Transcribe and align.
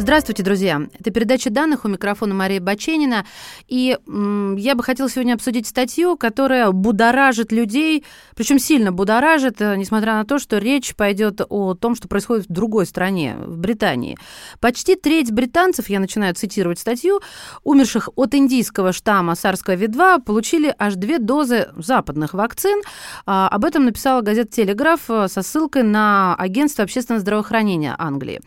Здравствуйте, 0.00 0.44
друзья. 0.44 0.80
Это 0.96 1.10
передача 1.10 1.50
данных 1.50 1.84
у 1.84 1.88
микрофона 1.88 2.32
Мария 2.32 2.60
Баченина. 2.60 3.26
И 3.66 3.98
м, 4.06 4.54
я 4.54 4.76
бы 4.76 4.84
хотела 4.84 5.10
сегодня 5.10 5.34
обсудить 5.34 5.66
статью, 5.66 6.16
которая 6.16 6.70
будоражит 6.70 7.50
людей, 7.50 8.04
причем 8.36 8.60
сильно 8.60 8.92
будоражит, 8.92 9.60
э, 9.60 9.74
несмотря 9.76 10.14
на 10.14 10.24
то, 10.24 10.38
что 10.38 10.58
речь 10.58 10.94
пойдет 10.94 11.40
о 11.48 11.74
том, 11.74 11.96
что 11.96 12.06
происходит 12.06 12.46
в 12.46 12.52
другой 12.52 12.86
стране, 12.86 13.34
в 13.40 13.58
Британии. 13.58 14.16
Почти 14.60 14.94
треть 14.94 15.32
британцев, 15.32 15.88
я 15.88 15.98
начинаю 15.98 16.32
цитировать 16.36 16.78
статью, 16.78 17.20
умерших 17.64 18.08
от 18.14 18.36
индийского 18.36 18.92
штамма 18.92 19.32
SARS-CoV-2, 19.32 20.22
получили 20.22 20.72
аж 20.78 20.94
две 20.94 21.18
дозы 21.18 21.70
западных 21.76 22.34
вакцин. 22.34 22.82
А, 23.26 23.48
об 23.48 23.64
этом 23.64 23.86
написала 23.86 24.20
газета 24.20 24.52
«Телеграф» 24.52 25.00
э, 25.10 25.26
со 25.26 25.42
ссылкой 25.42 25.82
на 25.82 26.36
Агентство 26.36 26.84
общественного 26.84 27.20
здравоохранения 27.20 27.96
Англии. 27.98 28.40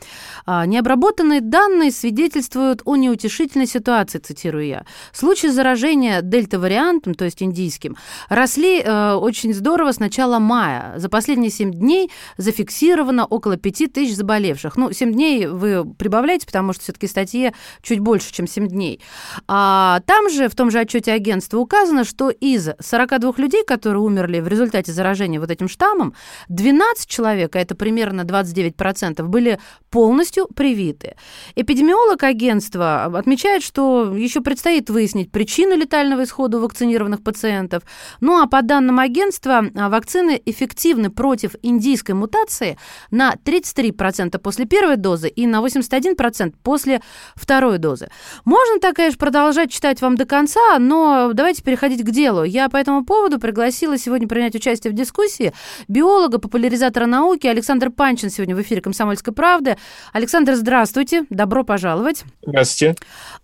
А, 0.46 0.66
необработанные 0.66 1.41
данные 1.42 1.92
свидетельствуют 1.92 2.82
о 2.86 2.96
неутешительной 2.96 3.68
ситуации, 3.68 4.20
цитирую 4.20 4.66
я. 4.66 4.86
Случаи 5.12 5.48
заражения 5.48 6.22
дельта-вариантом, 6.22 7.14
то 7.14 7.26
есть 7.26 7.42
индийским, 7.44 7.98
росли 8.30 8.82
э, 8.82 9.14
очень 9.14 9.54
здорово 9.54 9.92
с 9.92 10.00
начала 10.00 10.40
мая. 10.40 10.94
За 10.98 11.10
последние 11.10 11.52
7 11.52 11.72
дней 11.72 12.12
зафиксировано 12.38 13.26
около 13.26 13.58
5 13.58 13.94
тысяч 13.94 14.16
заболевших. 14.16 14.78
Ну, 14.78 14.92
7 14.92 15.12
дней 15.12 15.48
вы 15.48 15.86
прибавляете, 15.96 16.46
потому 16.46 16.74
что 16.74 16.84
все-таки 16.84 17.08
статье 17.08 17.54
чуть 17.82 18.00
больше, 18.00 18.34
чем 18.34 18.48
7 18.48 18.68
дней. 18.68 19.02
А 19.48 20.02
там 20.06 20.30
же, 20.30 20.50
в 20.50 20.56
том 20.56 20.72
же 20.72 20.80
отчете 20.80 21.12
агентства 21.12 21.58
указано, 21.58 22.04
что 22.04 22.30
из 22.30 22.70
42 22.80 23.34
людей, 23.38 23.64
которые 23.66 24.02
умерли 24.02 24.40
в 24.40 24.48
результате 24.48 24.92
заражения 24.92 25.40
вот 25.40 25.52
этим 25.52 25.68
штаммом, 25.68 26.14
12 26.50 27.08
человек, 27.08 27.56
а 27.56 27.60
это 27.60 27.76
примерно 27.76 28.22
29%, 28.22 29.24
были 29.24 29.60
полностью 29.90 30.48
привиты. 30.48 31.16
Эпидемиолог 31.56 32.24
агентства 32.24 33.06
отмечает, 33.06 33.64
что 33.64 34.14
еще 34.16 34.42
предстоит 34.42 34.90
выяснить 34.90 35.32
причину 35.32 35.76
летального 35.76 36.24
исхода 36.24 36.58
у 36.58 36.62
вакцинированных 36.62 37.24
пациентов. 37.24 37.84
Ну 38.20 38.42
а 38.42 38.48
по 38.48 38.62
данным 38.62 39.00
агентства, 39.00 39.66
вакцины 39.74 40.42
эффективны 40.46 41.10
против 41.10 41.56
индийской 41.62 42.16
мутации 42.16 42.78
на 43.12 43.34
33% 43.46 44.38
после 44.40 44.66
первой 44.66 44.98
дозы 44.98 45.30
и 45.30 45.48
на 45.48 45.66
81% 45.66 46.54
после 46.64 47.02
второй 47.36 47.78
дозы. 47.78 48.10
Можно 48.46 48.80
так, 48.80 48.96
конечно, 48.96 49.18
продолжать 49.18 49.72
читать 49.72 50.02
вам 50.02 50.16
до 50.16 50.26
конца, 50.26 50.80
но 50.80 51.32
давайте 51.34 51.64
переходить 51.64 52.04
к 52.04 52.12
делу. 52.12 52.44
Я 52.44 52.70
по 52.70 52.78
этому 52.78 53.06
поводу 53.06 53.40
пригласила 53.40 53.98
сегодня 53.98 54.28
принять 54.28 54.56
участие 54.56 54.92
в 54.92 54.96
дискуссии 54.96 55.54
биолога, 55.88 56.40
популяризатора 56.40 57.06
науки 57.06 57.48
Александр 57.48 57.90
Панчин 57.90 58.30
сегодня 58.30 58.56
в 58.56 58.62
эфире 58.62 58.82
«Комсомольской 58.82 59.34
правды». 59.34 59.78
Александр, 60.14 60.56
здравствуйте, 60.56 61.21
добро 61.30 61.64
пожаловать. 61.64 62.24
Здравствуйте. 62.46 62.96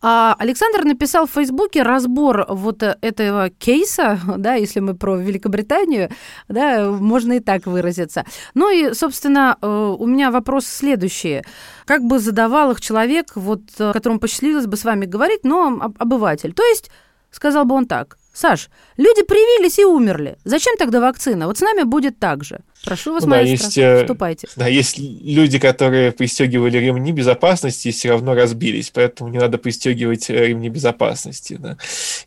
А, 0.02 0.36
Александр 0.40 0.84
написал 0.84 1.28
в 1.28 1.32
Фейсбуке 1.32 1.84
разбор 1.84 2.46
вот 2.50 2.84
этого 2.84 3.50
кейса, 3.50 4.20
да, 4.38 4.56
если 4.56 4.80
мы 4.80 4.96
про 4.96 5.18
Великобританию, 5.18 6.10
да, 6.48 6.90
можно 6.90 7.34
и 7.34 7.40
так 7.40 7.66
выразиться. 7.66 8.26
Ну 8.54 8.70
и, 8.70 8.94
собственно, 8.94 9.58
э, 9.62 9.68
у 9.68 10.06
меня 10.06 10.32
вопрос 10.32 10.66
следующий. 10.66 11.44
Как 11.86 12.04
бы 12.04 12.20
задавал 12.20 12.72
их 12.72 12.82
человек, 12.82 13.32
вот, 13.36 13.62
которому 13.78 14.20
посчастливилось 14.20 14.68
бы 14.68 14.78
с 14.78 14.84
вами 14.84 15.06
говорить, 15.06 15.44
но 15.44 15.94
обыватель. 16.00 16.54
То 16.54 16.64
есть, 16.64 16.90
сказал 17.32 17.66
бы 17.66 17.76
он 17.76 17.86
так, 17.86 18.18
Саш, 18.38 18.70
люди 18.98 19.24
привились 19.24 19.80
и 19.80 19.84
умерли. 19.84 20.38
Зачем 20.44 20.78
тогда 20.78 21.00
вакцина? 21.00 21.48
Вот 21.48 21.58
с 21.58 21.62
нами 21.62 21.82
будет 21.82 22.20
так 22.20 22.44
же. 22.44 22.60
Прошу 22.86 23.14
вас, 23.14 23.24
да, 23.24 23.30
маэстро, 23.30 23.50
есть, 23.50 23.78
э, 23.80 24.02
вступайте. 24.02 24.48
Да, 24.56 24.68
есть 24.68 25.00
люди, 25.00 25.58
которые 25.58 26.12
пристегивали 26.12 26.78
ремни 26.78 27.12
безопасности 27.12 27.88
и 27.88 27.92
все 27.92 28.12
равно 28.12 28.36
разбились, 28.36 28.92
поэтому 28.94 29.32
не 29.32 29.40
надо 29.40 29.58
пристегивать 29.58 30.30
э, 30.30 30.50
ремни 30.50 30.70
безопасности. 30.70 31.58
Да. 31.60 31.78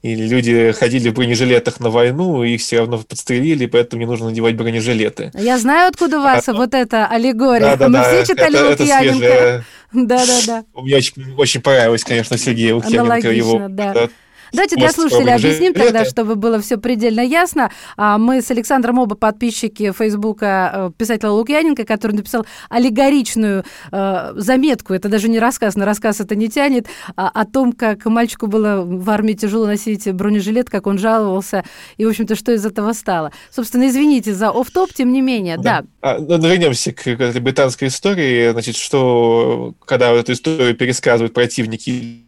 Или 0.02 0.26
люди 0.26 0.72
ходили 0.72 1.10
в 1.10 1.14
бронежилетах 1.14 1.78
на 1.78 1.90
войну, 1.90 2.42
и 2.42 2.54
их 2.54 2.60
все 2.60 2.80
равно 2.80 2.98
подстрелили, 2.98 3.66
поэтому 3.66 4.00
не 4.00 4.06
нужно 4.06 4.30
надевать 4.30 4.56
бронежилеты. 4.56 5.30
Я 5.34 5.58
знаю, 5.58 5.90
откуда 5.90 6.18
у 6.18 6.22
вас 6.22 6.48
а, 6.48 6.54
вот 6.54 6.74
эта 6.74 7.06
аллегория. 7.06 7.60
Да, 7.60 7.76
да, 7.76 7.86
Мы 7.86 7.92
да, 7.92 8.24
все 8.24 8.34
читали 8.34 8.72
это. 8.72 8.82
Это 8.82 9.64
да, 9.92 10.26
да, 10.26 10.38
да. 10.44 10.64
Мне 10.74 10.96
очень, 10.96 11.34
очень 11.36 11.60
понравилось, 11.60 12.02
конечно, 12.02 12.36
Сергею 12.36 12.76
Лукьяненко. 12.76 13.30
Его, 13.30 13.68
да. 13.68 14.08
Давайте 14.52 14.76
для 14.76 14.90
слушателей 14.90 15.34
объясним 15.34 15.74
тогда, 15.74 16.04
чтобы 16.04 16.34
было 16.36 16.60
все 16.60 16.76
предельно 16.76 17.20
ясно. 17.20 17.70
А, 17.96 18.18
мы 18.18 18.42
с 18.42 18.50
Александром 18.50 18.98
оба 18.98 19.14
подписчики 19.14 19.92
Фейсбука 19.92 20.70
э, 20.72 20.90
писателя 20.96 21.30
Лукьяненко, 21.30 21.84
который 21.84 22.12
написал 22.12 22.46
аллегоричную 22.68 23.64
э, 23.92 24.32
заметку, 24.36 24.94
это 24.94 25.08
даже 25.08 25.28
не 25.28 25.38
рассказ, 25.38 25.76
на 25.76 25.84
рассказ 25.84 26.20
это 26.20 26.34
не 26.34 26.48
тянет, 26.48 26.86
а, 27.16 27.28
о 27.28 27.44
том, 27.44 27.72
как 27.72 28.04
мальчику 28.06 28.46
было 28.46 28.82
в 28.82 29.08
армии 29.10 29.34
тяжело 29.34 29.66
носить 29.66 30.10
бронежилет, 30.12 30.68
как 30.70 30.86
он 30.86 30.98
жаловался, 30.98 31.64
и, 31.96 32.04
в 32.04 32.08
общем-то, 32.08 32.34
что 32.34 32.52
из 32.52 32.64
этого 32.64 32.92
стало. 32.92 33.32
Собственно, 33.50 33.88
извините 33.88 34.34
за 34.34 34.50
оф-топ, 34.50 34.92
тем 34.92 35.12
не 35.12 35.20
менее, 35.20 35.56
да. 35.56 35.82
да. 35.82 35.86
А, 36.02 36.18
ну, 36.18 36.38
вернемся 36.48 36.92
к 36.92 37.06
этой 37.06 37.40
британской 37.40 37.88
истории. 37.88 38.50
Значит, 38.50 38.76
что 38.76 39.74
когда 39.84 40.10
эту 40.10 40.32
историю 40.32 40.74
пересказывают 40.74 41.34
противники 41.34 42.24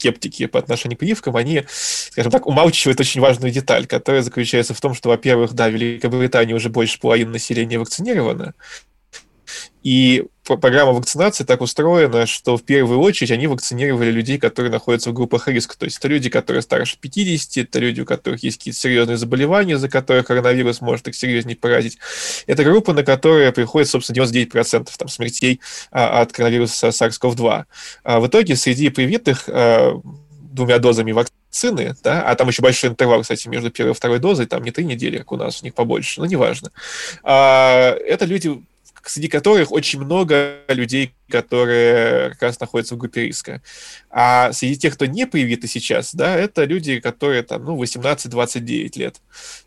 скептики 0.00 0.46
по 0.46 0.58
отношению 0.58 0.96
к 0.96 1.00
прививкам, 1.00 1.36
они, 1.36 1.64
скажем 1.68 2.32
так, 2.32 2.46
умалчивают 2.46 2.98
очень 3.00 3.20
важную 3.20 3.52
деталь, 3.52 3.86
которая 3.86 4.22
заключается 4.22 4.72
в 4.72 4.80
том, 4.80 4.94
что, 4.94 5.10
во-первых, 5.10 5.52
да, 5.52 5.68
в 5.68 5.72
Великобритании 5.72 6.54
уже 6.54 6.70
больше 6.70 6.98
половины 6.98 7.32
населения 7.32 7.78
вакцинировано, 7.78 8.54
и 9.82 10.24
программа 10.56 10.92
вакцинации 10.92 11.44
так 11.44 11.60
устроена, 11.60 12.26
что 12.26 12.56
в 12.56 12.62
первую 12.62 13.00
очередь 13.00 13.30
они 13.30 13.46
вакцинировали 13.46 14.10
людей, 14.10 14.38
которые 14.38 14.70
находятся 14.70 15.10
в 15.10 15.12
группах 15.12 15.48
риска. 15.48 15.78
То 15.78 15.84
есть 15.84 15.98
это 15.98 16.08
люди, 16.08 16.30
которые 16.30 16.62
старше 16.62 16.96
50, 17.00 17.64
это 17.64 17.78
люди, 17.78 18.00
у 18.00 18.04
которых 18.04 18.42
есть 18.42 18.58
какие-то 18.58 18.80
серьезные 18.80 19.16
заболевания, 19.16 19.78
за 19.78 19.88
которых 19.88 20.26
коронавирус 20.26 20.80
может 20.80 21.08
их 21.08 21.14
серьезнее 21.14 21.56
поразить. 21.56 21.98
Это 22.46 22.64
группа, 22.64 22.92
на 22.92 23.02
которую 23.02 23.52
приходит, 23.52 23.88
собственно, 23.88 24.24
99% 24.24 24.88
там, 24.96 25.08
смертей 25.08 25.60
а, 25.90 26.20
от 26.20 26.32
коронавируса 26.32 26.88
SARS-CoV-2. 26.88 27.64
А 28.04 28.20
в 28.20 28.26
итоге 28.26 28.56
среди 28.56 28.88
привитых 28.88 29.44
а, 29.48 30.00
двумя 30.50 30.78
дозами 30.78 31.12
вакцины, 31.12 31.94
да, 32.02 32.22
а 32.22 32.34
там 32.34 32.48
еще 32.48 32.62
большой 32.62 32.90
интервал, 32.90 33.22
кстати, 33.22 33.48
между 33.48 33.70
первой 33.70 33.92
и 33.92 33.94
второй 33.94 34.18
дозой, 34.18 34.46
там 34.46 34.62
не 34.62 34.70
три 34.70 34.84
недели, 34.84 35.18
как 35.18 35.32
у 35.32 35.36
нас, 35.36 35.62
у 35.62 35.64
них 35.64 35.74
побольше, 35.74 36.20
но 36.20 36.26
неважно. 36.26 36.70
А, 37.22 37.94
это 37.94 38.24
люди 38.24 38.60
среди 39.04 39.28
которых 39.28 39.72
очень 39.72 40.00
много 40.00 40.58
людей, 40.68 41.14
которые 41.28 42.30
как 42.30 42.42
раз 42.42 42.60
находятся 42.60 42.94
в 42.94 42.98
группе 42.98 43.22
риска. 43.22 43.62
А 44.10 44.52
среди 44.52 44.76
тех, 44.76 44.94
кто 44.94 45.06
не 45.06 45.26
привиты 45.26 45.68
сейчас, 45.68 46.14
да, 46.14 46.36
это 46.36 46.64
люди, 46.64 47.00
которые 47.00 47.42
там, 47.42 47.64
ну, 47.64 47.82
18-29 47.82 48.98
лет. 48.98 49.16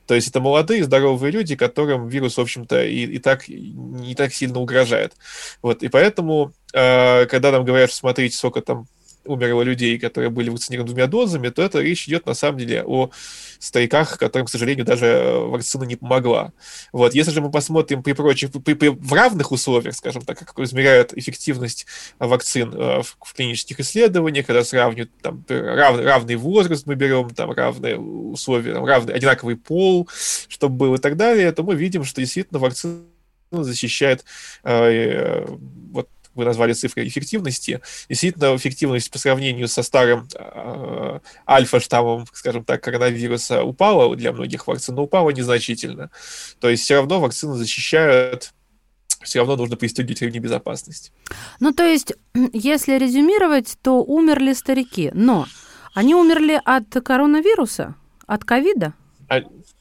То 0.06 0.16
есть 0.16 0.28
это 0.28 0.40
молодые, 0.42 0.84
здоровые 0.84 1.32
люди, 1.32 1.56
которым 1.56 2.08
вирус, 2.08 2.38
в 2.38 2.42
общем-то, 2.42 2.84
и, 2.84 3.04
и 3.04 3.20
так 3.20 3.48
не 3.48 4.16
так 4.16 4.34
сильно 4.34 4.60
угрожает. 4.60 5.14
Вот, 5.62 5.84
и 5.84 5.88
поэтому, 5.88 6.54
э, 6.74 7.26
когда 7.26 7.52
нам 7.52 7.64
говорят, 7.64 7.90
что 7.90 8.00
смотрите, 8.00 8.38
сколько 8.38 8.62
там 8.62 8.88
умерло 9.26 9.62
людей, 9.62 9.98
которые 10.00 10.30
были 10.30 10.50
вакцинированы 10.50 10.92
двумя 10.92 11.08
дозами, 11.08 11.50
то 11.50 11.62
это 11.62 11.80
речь 11.80 12.08
идет 12.08 12.26
на 12.26 12.34
самом 12.34 12.60
деле 12.60 12.84
о 12.84 13.10
стариках, 13.60 14.18
которым, 14.18 14.46
к 14.46 14.50
сожалению, 14.50 14.86
даже 14.86 15.06
э, 15.06 15.38
вакцина 15.38 15.84
не 15.84 15.96
помогла. 15.96 16.52
Вот. 16.92 17.16
Если 17.16 17.32
же 17.32 17.42
мы 17.42 17.52
посмотрим 17.52 18.04
при 18.04 18.14
прочих, 18.14 18.52
при, 18.52 18.74
при, 18.74 18.90
в 18.90 19.14
равных 19.14 19.52
условиях, 19.52 19.96
скажем 19.96 20.24
так, 20.24 20.38
как 20.40 20.60
измеряют 20.60 21.14
эффективность 21.14 21.86
вакцин 22.20 22.74
э, 22.74 23.02
в, 23.02 23.18
в 23.22 23.34
клинических 23.34 23.80
исследованиях, 23.80 24.46
когда 24.46 24.64
сравнивают 24.64 25.12
там, 25.22 25.44
рав, 25.48 26.00
равный 26.00 26.36
возраст 26.36 26.86
мы 26.86 26.96
берем, 26.96 27.30
там, 27.30 27.52
равные 27.52 27.98
условия, 27.98 28.74
там, 28.74 28.86
равный, 28.86 29.14
одинаковый 29.14 29.56
пол, 29.56 30.10
чтобы 30.48 30.76
был 30.76 30.96
и 30.96 31.00
так 31.00 31.16
далее, 31.16 31.52
то 31.52 31.64
мы 31.64 31.76
видим, 31.76 32.04
что 32.04 32.22
действительно 32.22 32.60
вакцина 32.60 33.04
защищает 33.52 34.26
э, 34.64 34.72
э, 34.74 35.46
вот 35.92 36.10
вы 36.36 36.46
назвали 36.46 36.74
цифры 36.74 37.08
эффективности, 37.08 37.82
действительно 38.10 38.56
эффективность 38.56 39.12
по 39.12 39.20
сравнению 39.20 39.68
со 39.68 39.84
старым 39.84 40.28
э, 40.36 41.20
альфа-штаммом, 41.48 42.28
скажем 42.34 42.64
так, 42.66 42.84
коронавируса 42.84 43.64
упала 43.64 44.16
для 44.16 44.32
многих 44.32 44.68
вакцин, 44.68 44.96
но 44.96 45.04
упала 45.04 45.30
незначительно. 45.30 46.10
То 46.60 46.70
есть 46.70 46.84
все 46.84 46.96
равно 46.96 47.20
вакцины 47.20 47.56
защищают 47.56 48.54
все 49.24 49.40
равно 49.40 49.56
нужно 49.56 49.78
пристегивать 49.78 50.22
ремни 50.22 50.40
безопасности. 50.40 51.12
Ну, 51.60 51.72
то 51.72 51.84
есть, 51.84 52.14
если 52.54 52.98
резюмировать, 52.98 53.78
то 53.82 54.04
умерли 54.04 54.54
старики, 54.54 55.12
но 55.14 55.48
Они 55.94 56.16
умерли 56.16 56.60
от 56.64 56.90
коронавируса? 56.90 57.96
От 58.26 58.44
ковида? 58.44 58.94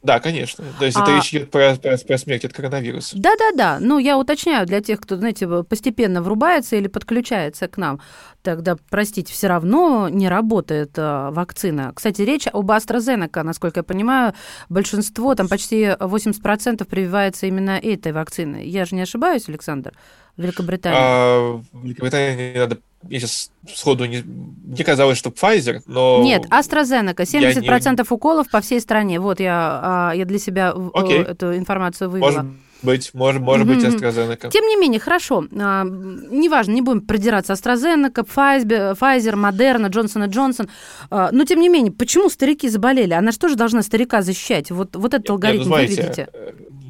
А, 0.03 0.07
да, 0.07 0.21
конечно. 0.21 0.65
То 0.79 0.85
есть 0.85 0.97
а... 0.97 1.03
это 1.03 1.17
речь 1.17 1.33
идет 1.33 1.51
про, 1.51 1.77
про, 1.77 1.97
про 1.97 2.19
смерть 2.19 2.45
от 2.45 2.53
коронавируса. 2.53 3.17
Да-да-да. 3.17 3.79
Ну, 3.81 3.99
я 3.99 4.19
уточняю 4.19 4.67
для 4.67 4.81
тех, 4.81 5.01
кто, 5.01 5.17
знаете, 5.17 5.47
постепенно 5.65 6.23
врубается 6.23 6.77
или 6.77 6.89
подключается 6.89 7.69
к 7.69 7.77
нам. 7.77 8.01
Тогда, 8.43 8.77
простите, 8.91 9.33
все 9.33 9.47
равно 9.47 10.09
не 10.09 10.29
работает 10.29 10.93
э, 10.97 11.31
вакцина. 11.31 11.93
Кстати, 11.95 12.23
речь 12.23 12.49
об 12.53 12.71
AstraZeneca, 12.71 13.43
насколько 13.43 13.81
я 13.81 13.85
понимаю, 13.85 14.35
большинство, 14.69 15.35
там 15.37 15.49
почти 15.49 15.85
80% 15.85 16.85
прививается 16.85 17.47
именно 17.47 17.79
этой 17.79 18.13
вакциной. 18.13 18.67
Я 18.69 18.85
же 18.85 18.97
не 18.97 19.03
ошибаюсь, 19.03 19.49
Александр? 19.49 19.93
В 20.37 20.43
Великобритании. 20.43 20.99
А, 21.01 21.63
в 21.73 21.85
Великобритании 21.85 22.59
надо 22.59 22.79
я 23.09 23.19
сейчас 23.19 23.51
сходу 23.75 24.05
не... 24.05 24.23
Мне 24.23 24.85
казалось, 24.85 25.19
что 25.19 25.31
Pfizer, 25.31 25.81
но... 25.87 26.23
Нет, 26.23 26.45
AstraZeneca. 26.47 27.23
70% 27.23 27.97
не... 27.97 28.15
уколов 28.15 28.49
по 28.51 28.61
всей 28.61 28.81
стране. 28.81 29.19
Вот 29.19 29.41
я, 29.41 29.81
а, 29.93 30.13
я 30.15 30.25
для 30.25 30.39
себя 30.39 30.73
okay. 30.75 31.23
эту 31.25 31.57
информацию 31.57 32.11
вывела. 32.11 32.31
Может 32.31 32.47
быть, 32.83 33.15
может, 33.15 33.43
может 33.43 33.67
быть 33.67 33.85
AstraZeneca. 33.85 34.51
Тем 34.51 34.67
не 34.67 34.77
менее, 34.77 34.99
хорошо. 34.99 35.45
А, 35.53 35.85
неважно, 35.85 36.73
не 36.73 36.83
будем 36.83 37.01
продираться. 37.03 37.53
AstraZeneca, 37.53 38.27
Pfizer, 38.27 38.99
Pfizer 38.99 39.35
Moderna, 39.35 39.89
Johnson 39.89 40.27
Johnson. 40.29 40.69
А, 41.11 41.31
но, 41.33 41.45
тем 41.45 41.61
не 41.61 41.69
менее, 41.69 41.93
почему 41.93 42.29
старики 42.29 42.69
заболели? 42.69 43.13
Она 43.15 43.33
что 43.33 43.49
же 43.49 43.57
должна 43.57 43.83
старика 43.83 44.23
защищать? 44.23 44.71
Вот, 44.71 44.97
вот 44.97 45.15
этот 45.15 45.31
алгоритм 45.31 45.61
Нет, 45.61 45.69
ну, 45.69 45.77
смотрите, 45.77 46.03
вы 46.03 46.09
видите? 46.09 46.29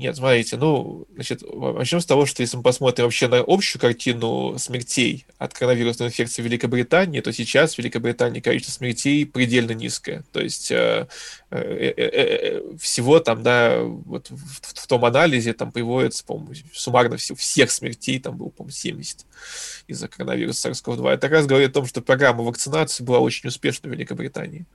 Э, 0.03 0.07
нет, 0.07 0.17
смотрите, 0.17 0.57
ну, 0.57 1.07
значит, 1.15 1.43
начнем 1.43 2.01
с 2.01 2.07
того, 2.07 2.27
что 2.27 2.43
если 2.43 2.57
мы 2.57 2.63
посмотрим 2.65 3.05
вообще 3.05 3.29
на 3.29 3.43
общую 3.47 3.81
картину 3.81 4.59
смертей 4.59 5.27
от 5.39 5.55
коронавирусной 5.55 6.09
инфекции 6.09 6.43
в 6.43 6.45
Великобритании, 6.45 7.21
то 7.21 7.33
сейчас 7.33 7.75
в 7.75 7.79
Великобритании 7.79 8.41
количество 8.41 8.79
смертей 8.79 9.25
предельно 9.27 9.73
низкое. 9.73 10.25
То 10.33 10.41
есть 10.41 10.73
э, 10.73 11.07
э, 11.51 11.57
э, 11.57 11.93
э 11.97 12.63
всего 12.81 13.21
там, 13.21 13.43
да, 13.43 13.81
вот 13.81 14.29
в, 14.31 14.61
в 14.63 14.87
том 14.89 15.05
анализе 15.05 15.53
там 15.53 15.71
приводится, 15.71 16.25
по-моему, 16.25 16.55
суммарно 16.73 17.17
всех, 17.17 17.39
всех 17.39 17.71
смертей 17.71 18.19
там 18.19 18.37
было, 18.37 18.49
по-моему, 18.49 18.73
70 18.73 19.27
из-за 19.87 20.09
коронавируса 20.09 20.71
SARS-CoV-2. 20.71 21.11
Это 21.11 21.21
как 21.29 21.33
раз 21.33 21.47
говорит 21.47 21.71
о 21.71 21.75
том, 21.75 21.87
что 21.87 22.01
программа 22.01 22.43
вакцинации 22.43 23.05
была 23.05 23.21
очень 23.21 23.49
успешна 23.49 23.89
в 23.89 23.93
Великобритании. 23.93 24.67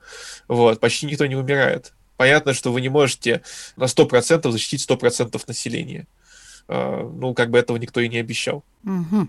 Вот, 0.48 0.80
почти 0.80 1.06
никто 1.06 1.26
не 1.26 1.36
умирает 1.36 1.94
понятно, 2.18 2.54
что 2.54 2.74
вы 2.74 2.82
не 2.82 2.90
можете 2.90 3.42
на 3.76 3.86
100% 3.86 4.52
защитить 4.52 4.90
100% 4.90 5.42
населения. 5.48 6.08
А, 6.68 7.04
ну, 7.04 7.34
как 7.34 7.50
бы 7.50 7.58
этого 7.58 7.78
никто 7.78 8.02
и 8.02 8.10
не 8.10 8.18
обещал. 8.18 8.64
Угу. 8.84 9.28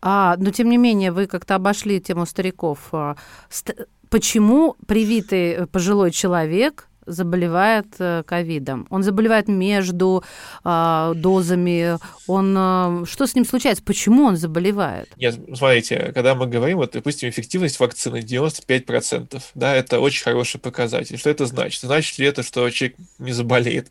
А, 0.00 0.36
но, 0.38 0.50
тем 0.50 0.70
не 0.70 0.78
менее, 0.78 1.12
вы 1.12 1.26
как-то 1.26 1.54
обошли 1.54 2.00
тему 2.00 2.26
стариков. 2.26 2.88
А, 2.92 3.16
почему 4.08 4.76
привитый 4.86 5.66
пожилой 5.66 6.10
человек 6.10 6.88
заболевает 7.06 7.86
э, 7.98 8.22
ковидом. 8.26 8.86
Он 8.90 9.02
заболевает 9.02 9.48
между 9.48 10.22
э, 10.64 11.12
дозами. 11.16 11.98
Он 12.26 12.54
э, 12.56 13.04
что 13.06 13.26
с 13.26 13.34
ним 13.34 13.44
случается? 13.44 13.82
Почему 13.84 14.24
он 14.24 14.36
заболевает? 14.36 15.08
Нет, 15.16 15.38
смотрите, 15.54 16.12
когда 16.14 16.34
мы 16.34 16.46
говорим, 16.46 16.78
вот, 16.78 16.92
допустим, 16.92 17.28
эффективность 17.28 17.80
вакцины 17.80 18.18
95%, 18.20 19.42
да, 19.54 19.74
это 19.74 20.00
очень 20.00 20.22
хороший 20.22 20.60
показатель. 20.60 21.18
Что 21.18 21.30
это 21.30 21.46
значит? 21.46 21.82
Значит 21.82 22.18
ли 22.18 22.26
это, 22.26 22.42
что 22.42 22.68
человек 22.70 22.96
не 23.18 23.32
заболеет? 23.32 23.90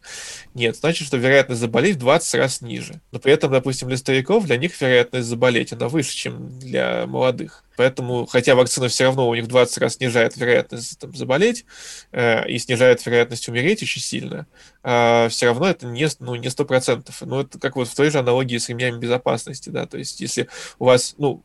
Нет, 0.54 0.75
значит, 0.78 1.08
что 1.08 1.18
вероятность 1.18 1.62
заболеть 1.62 1.98
в 1.98 2.00
20 2.00 2.36
раз 2.36 2.62
ниже. 2.62 3.02
Но 3.12 3.19
при 3.19 3.34
этом, 3.34 3.52
допустим, 3.52 3.88
для 3.88 3.98
стариков, 3.98 4.46
для 4.46 4.58
них 4.58 4.80
вероятность 4.80 5.28
заболеть, 5.28 5.74
она 5.74 5.88
выше, 5.88 6.16
чем 6.16 6.60
для 6.60 7.06
молодых. 7.08 7.63
Поэтому, 7.77 8.25
хотя 8.25 8.56
вакцина 8.56 8.88
все 8.88 9.06
равно 9.06 9.27
у 9.27 9.35
них 9.35 9.45
в 9.45 9.47
20 9.47 9.77
раз 9.79 9.95
снижает 9.95 10.35
вероятность 10.38 11.00
там, 11.00 11.15
заболеть 11.15 11.65
э, 12.12 12.47
и 12.50 12.57
снижает 12.57 13.06
вероятность 13.06 13.47
умереть 13.47 13.81
очень 13.81 14.01
сильно, 14.01 14.47
э, 14.83 15.28
все 15.30 15.48
равно 15.48 15.68
это 15.69 15.86
не, 15.86 16.07
ну, 16.19 16.36
не 16.36 16.48
100%. 16.48 17.12
Ну, 17.22 17.42
это 17.42 17.60
как 17.60 17.75
вот 17.75 17.88
в 17.88 17.95
той 17.95 18.10
же 18.10 18.19
аналогии 18.19 18.57
с 18.57 18.69
ремнями 18.69 19.00
безопасности, 19.00 19.69
да, 19.69 19.86
то 19.86 19.98
есть 19.98 20.22
если 20.22 20.48
у 20.80 20.86
вас, 20.86 21.16
ну, 21.18 21.42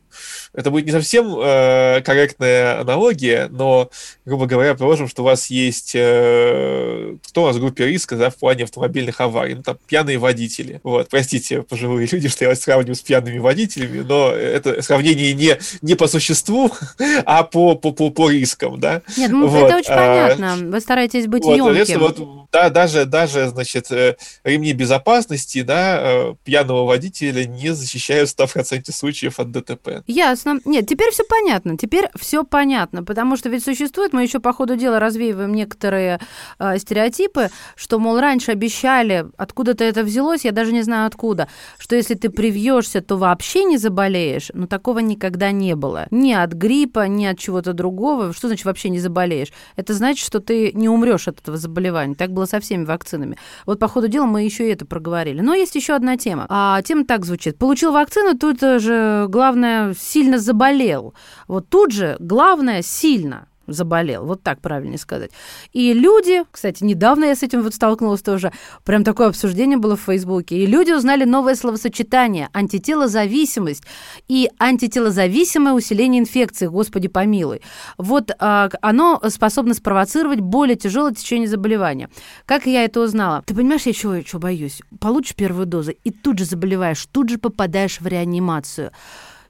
это 0.53 0.71
будет 0.71 0.85
не 0.85 0.91
совсем 0.91 1.35
э, 1.39 2.01
корректная 2.01 2.81
аналогия, 2.81 3.47
но, 3.51 3.89
грубо 4.25 4.45
говоря, 4.45 4.75
положим, 4.75 5.07
что 5.07 5.23
у 5.23 5.25
вас 5.25 5.47
есть, 5.49 5.91
э, 5.95 7.15
кто 7.29 7.41
у 7.41 7.45
вас 7.45 7.55
в 7.55 7.59
группе 7.59 7.85
риска, 7.85 8.15
да, 8.15 8.29
в 8.29 8.35
плане 8.35 8.63
автомобильных 8.63 9.21
аварий, 9.21 9.55
ну, 9.55 9.63
там, 9.63 9.77
пьяные 9.87 10.17
водители. 10.17 10.79
Вот, 10.83 11.09
простите, 11.09 11.61
пожилые 11.61 12.07
люди, 12.11 12.27
что 12.29 12.45
я 12.45 12.49
вас 12.49 12.61
сравниваю 12.61 12.95
с 12.95 13.01
пьяными 13.01 13.39
водителями, 13.39 13.99
но 13.99 14.31
это 14.31 14.81
сравнение 14.81 15.33
не, 15.33 15.57
не 15.81 15.95
по 15.95 16.07
существу 16.07 16.71
а 17.25 17.43
по, 17.43 17.75
по, 17.75 17.91
по, 17.91 18.09
по 18.09 18.29
рискам, 18.29 18.79
да. 18.79 19.01
Нет, 19.17 19.31
ну, 19.31 19.47
вот. 19.47 19.67
это 19.67 19.77
очень 19.77 19.91
а, 19.91 20.35
понятно. 20.35 20.69
Вы 20.69 20.79
стараетесь 20.81 21.27
быть 21.27 21.43
вот, 21.43 21.55
емким. 21.55 21.99
Вот, 21.99 22.17
да, 22.51 22.69
даже, 22.69 23.05
даже, 23.05 23.26
значит, 23.27 23.91
э, 23.91 24.17
ремни 24.43 24.73
безопасности, 24.73 25.61
да, 25.61 25.99
э, 26.01 26.35
пьяного 26.43 26.85
водителя 26.85 27.45
не 27.45 27.73
защищают 27.73 28.29
в 28.29 28.37
100% 28.37 28.91
случаев 28.91 29.39
от 29.39 29.51
ДТП. 29.51 30.03
Ясно. 30.07 30.59
Нет, 30.65 30.87
теперь 30.87 31.11
все 31.11 31.23
понятно. 31.23 31.77
Теперь 31.77 32.09
все 32.19 32.43
понятно, 32.43 33.03
потому 33.03 33.37
что 33.37 33.49
ведь 33.49 33.63
существует, 33.63 34.13
мы 34.13 34.23
еще 34.23 34.39
по 34.39 34.53
ходу 34.53 34.75
дела 34.75 34.99
развеиваем 34.99 35.53
некоторые 35.53 36.19
э, 36.59 36.77
стереотипы, 36.77 37.49
что, 37.75 37.99
мол, 37.99 38.19
раньше 38.19 38.51
обещали, 38.51 39.25
откуда-то 39.37 39.83
это 39.83 40.03
взялось, 40.03 40.45
я 40.45 40.51
даже 40.51 40.73
не 40.73 40.81
знаю 40.81 41.07
откуда, 41.07 41.47
что 41.77 41.95
если 41.95 42.15
ты 42.15 42.29
привьешься, 42.29 43.01
то 43.01 43.17
вообще 43.17 43.63
не 43.63 43.77
заболеешь, 43.77 44.49
но 44.53 44.67
такого 44.67 44.99
никогда 44.99 45.51
не 45.51 45.75
было 45.75 46.07
ни 46.11 46.33
от 46.33 46.53
гриппа, 46.53 47.07
ни 47.07 47.25
от 47.25 47.39
чего-то 47.39 47.73
другого. 47.73 48.33
Что 48.33 48.47
значит 48.47 48.65
вообще 48.65 48.89
не 48.89 48.99
заболеешь? 48.99 49.51
Это 49.75 49.93
значит, 49.93 50.25
что 50.25 50.39
ты 50.39 50.71
не 50.73 50.89
умрешь 50.89 51.27
от 51.27 51.39
этого 51.39 51.57
заболевания. 51.57 52.15
Так 52.15 52.31
было 52.31 52.45
со 52.45 52.59
всеми 52.59 52.83
вакцинами. 52.85 53.16
Вот 53.65 53.79
по 53.79 53.87
ходу 53.87 54.07
дела 54.07 54.25
мы 54.25 54.43
еще 54.43 54.67
и 54.67 54.71
это 54.71 54.85
проговорили. 54.85 55.41
Но 55.41 55.53
есть 55.53 55.75
еще 55.75 55.93
одна 55.93 56.17
тема. 56.17 56.45
А 56.49 56.81
тема 56.81 57.05
так 57.05 57.25
звучит. 57.25 57.57
Получил 57.57 57.91
вакцину, 57.91 58.37
тут 58.37 58.59
же 58.59 59.25
главное 59.29 59.93
сильно 59.93 60.39
заболел. 60.39 61.13
Вот 61.47 61.69
тут 61.69 61.91
же 61.91 62.17
главное 62.19 62.81
сильно 62.81 63.47
заболел, 63.67 64.25
вот 64.25 64.43
так 64.43 64.61
правильнее 64.61 64.97
сказать. 64.97 65.31
И 65.73 65.93
люди, 65.93 66.43
кстати, 66.51 66.83
недавно 66.83 67.25
я 67.25 67.35
с 67.35 67.43
этим 67.43 67.61
вот 67.61 67.73
столкнулась 67.73 68.21
тоже, 68.21 68.51
прям 68.83 69.03
такое 69.03 69.27
обсуждение 69.27 69.77
было 69.77 69.95
в 69.95 70.01
Фейсбуке, 70.01 70.57
и 70.57 70.65
люди 70.65 70.91
узнали 70.91 71.25
новое 71.25 71.55
словосочетание 71.55 72.49
антителозависимость 72.53 73.83
и 74.27 74.49
антителозависимое 74.57 75.73
усиление 75.73 76.21
инфекции, 76.21 76.67
господи 76.67 77.07
помилуй. 77.07 77.61
Вот 77.97 78.31
а, 78.39 78.69
оно 78.81 79.21
способно 79.29 79.73
спровоцировать 79.73 80.39
более 80.39 80.75
тяжелое 80.75 81.13
течение 81.13 81.47
заболевания. 81.47 82.09
Как 82.45 82.65
я 82.65 82.83
это 82.83 83.01
узнала? 83.01 83.43
Ты 83.45 83.53
понимаешь, 83.53 83.83
я 83.83 83.93
чего, 83.93 84.21
чего 84.21 84.39
боюсь? 84.39 84.81
Получишь 84.99 85.35
первую 85.35 85.65
дозу 85.65 85.91
и 85.91 86.11
тут 86.11 86.39
же 86.39 86.45
заболеваешь, 86.45 87.05
тут 87.11 87.29
же 87.29 87.37
попадаешь 87.37 87.99
в 87.99 88.07
реанимацию. 88.07 88.91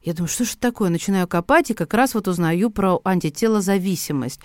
Я 0.08 0.14
думаю, 0.14 0.30
что 0.30 0.46
же 0.46 0.56
такое? 0.56 0.90
Начинаю 0.90 1.28
копать 1.28 1.70
и 1.70 1.74
как 1.74 1.94
раз 1.94 2.14
вот 2.14 2.30
узнаю 2.30 2.70
про 2.70 3.02
антителозависимость. 3.04 4.40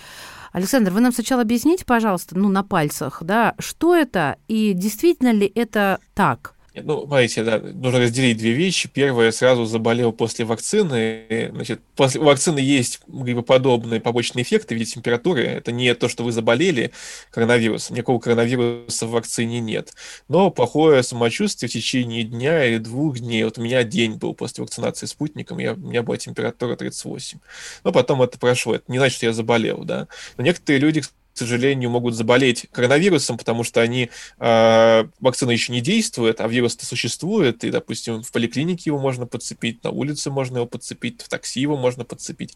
Александр, 0.50 0.90
вы 0.90 0.99
нам 0.99 1.12
сначала 1.12 1.42
объясните, 1.42 1.85
пожалуйста, 1.85 2.37
ну, 2.37 2.49
на 2.49 2.64
пальцах, 2.64 3.23
да, 3.23 3.54
что 3.61 3.95
это 3.95 4.38
и 4.49 4.73
действительно 4.73 5.31
ли 5.31 5.47
это 5.54 6.00
так? 6.14 6.57
Ну, 6.75 7.07
смотрите, 7.07 7.45
да, 7.45 7.59
нужно 7.59 8.00
разделить 8.00 8.38
две 8.38 8.52
вещи. 8.52 8.88
Первое, 8.88 9.31
сразу 9.31 9.67
заболел 9.67 10.11
после 10.11 10.47
вакцины. 10.47 11.50
Значит, 11.52 11.83
после 11.95 12.21
вакцины 12.21 12.61
есть 12.61 13.00
гриппоподобные 13.07 14.00
побочные 14.00 14.43
эффекты 14.43 14.75
в 14.75 14.79
виде 14.79 14.91
температуры. 14.91 15.43
Это 15.43 15.71
не 15.71 15.95
то, 15.95 16.09
что 16.09 16.25
вы 16.25 16.33
заболели 16.33 16.93
коронавирусом. 17.31 17.97
Никакого 17.97 18.19
коронавируса 18.19 19.07
в 19.07 19.11
вакцине 19.11 19.61
нет. 19.61 19.93
Но 20.29 20.50
плохое 20.50 21.02
самочувствие 21.02 21.69
в 21.69 21.73
течение 21.73 22.25
дня 22.25 22.64
или 22.64 22.79
двух 22.79 23.19
дней. 23.19 23.45
Вот 23.45 23.59
у 23.59 23.62
меня 23.62 23.85
день 23.85 24.14
был 24.14 24.33
после 24.35 24.62
вакцинации 24.62 25.05
спутником, 25.05 25.59
я, 25.59 25.75
у 25.75 25.76
меня 25.76 26.02
была 26.02 26.17
температура 26.17 26.76
38. 26.76 27.38
Но 27.85 27.93
потом 27.93 28.23
это 28.23 28.38
прошло. 28.38 28.76
Это 28.76 28.91
не 28.91 28.97
значит, 28.97 29.17
что 29.17 29.26
я 29.26 29.35
заболел, 29.35 29.85
да. 29.85 30.09
Но 30.38 30.45
некоторые 30.45 30.81
люди, 30.81 31.02
к 31.02 31.11
сожалению, 31.39 31.91
могут 31.91 32.15
заболеть 32.15 32.67
коронавирусом, 32.73 33.39
потому 33.39 33.65
что 33.65 33.81
они, 33.81 34.11
э, 34.39 35.05
вакцина 35.21 35.51
еще 35.51 35.73
не 35.73 35.81
действует, 35.81 36.41
а 36.41 36.49
вирус-то 36.49 36.87
существует, 36.87 37.65
и, 37.65 37.71
допустим, 37.71 38.23
в 38.23 38.33
поликлинике 38.33 38.85
его 38.87 38.99
можно 38.99 39.27
подцепить, 39.27 39.83
на 39.85 39.91
улице 39.91 40.31
можно 40.31 40.59
его 40.59 40.67
подцепить, 40.67 41.23
в 41.23 41.29
такси 41.29 41.61
его 41.61 41.77
можно 41.77 42.05
подцепить. 42.05 42.55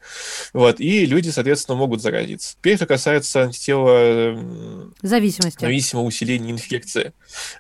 Вот, 0.53 0.81
и 0.81 1.07
люди, 1.07 1.31
соответственно, 1.31 1.77
могут 1.77 2.03
заразиться. 2.03 2.57
Теперь, 2.57 2.77
что 2.77 2.87
касается 2.87 3.43
антитела... 3.43 4.93
Зависимости. 5.03 5.61
Зависимого 5.61 6.07
усиления 6.07 6.51
инфекции. 6.51 7.13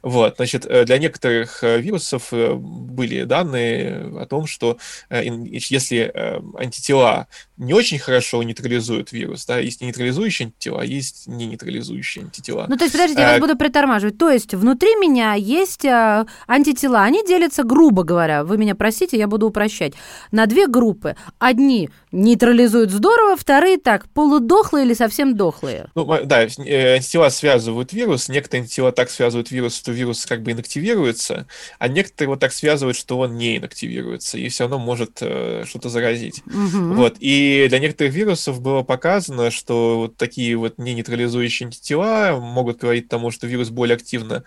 Вот, 0.03 0.37
значит, 0.37 0.67
э, 0.67 0.85
для 0.85 0.99
некоторых 0.99 1.63
э, 1.63 1.81
вирусов 1.81 2.33
э, 2.33 2.55
были 2.55 3.25
данные 3.25 4.21
о 4.21 4.27
том, 4.27 4.47
что 4.47 4.79
если 5.11 6.13
антитела 6.59 7.29
не 7.57 7.73
очень 7.73 7.99
хорошо 7.99 8.43
нейтрализуют 8.43 9.13
вирус, 9.13 9.47
да, 9.47 9.59
есть 9.59 9.81
нейтрализующие 9.81 10.47
антитела, 10.47 10.83
а 10.83 10.85
есть 10.85 11.06
есть 11.07 11.27
не 11.27 11.47
нейтрализующие 11.47 12.25
антитела. 12.25 12.67
Ну, 12.69 12.77
то 12.77 12.85
есть, 12.85 12.93
подождите, 12.93 13.23
я 13.23 13.33
вас 13.33 13.41
буду 13.41 13.57
притормаживать. 13.57 14.19
То 14.19 14.31
есть, 14.31 14.55
внутри 14.55 14.97
меня 14.97 15.35
есть 15.35 15.85
антитела, 15.85 17.03
они 17.03 17.25
делятся, 17.25 17.63
грубо 17.63 18.03
говоря, 18.03 18.45
вы 18.45 18.59
меня 18.59 18.75
простите, 18.75 19.17
я 19.17 19.27
буду 19.27 19.47
упрощать, 19.47 19.95
на 20.31 20.47
две 20.47 20.67
группы. 20.67 21.17
Одни 21.39 21.91
нейтрализуют 22.13 22.91
здорово, 22.91 23.37
вторые 23.37 23.79
так, 23.79 24.09
полудохлые 24.11 24.85
или 24.87 24.95
совсем 24.95 25.37
дохлые. 25.37 25.89
Ну, 25.95 26.05
да, 26.25 26.41
антитела 26.41 27.29
связывают 27.29 27.93
вирус, 27.93 28.29
некоторые 28.29 28.63
антитела 28.63 28.93
так 28.93 29.11
связывают 29.11 29.51
вирус, 29.51 29.77
что 29.77 29.93
вирус 29.93 30.27
как 30.27 30.43
бы 30.43 30.53
инактивируется, 30.53 31.47
а 31.79 31.89
некоторые 31.89 32.31
вот 32.31 32.41
так 32.41 32.53
связывают, 32.53 32.97
что 32.97 33.19
он 33.19 33.37
не 33.37 33.59
инактивируется 33.59 34.39
и 34.39 34.49
все 34.49 34.65
равно 34.65 34.79
может 34.79 35.19
э, 35.21 35.65
что-то 35.67 35.89
заразить. 35.89 36.43
Угу. 36.47 36.95
Вот. 36.95 37.17
И 37.21 37.67
для 37.69 37.79
некоторых 37.79 38.13
вирусов 38.15 38.61
было 38.61 38.83
показано, 38.83 39.51
что 39.51 39.99
вот 39.99 40.17
такие 40.17 40.57
вот 40.57 40.79
не 40.79 40.95
нейтрализующие 40.97 41.67
антитела 41.67 42.38
могут 42.41 42.79
говорить 42.79 43.09
тому, 43.09 43.31
что 43.31 43.47
вирус 43.47 43.71
более 43.71 43.97
активно 43.97 44.45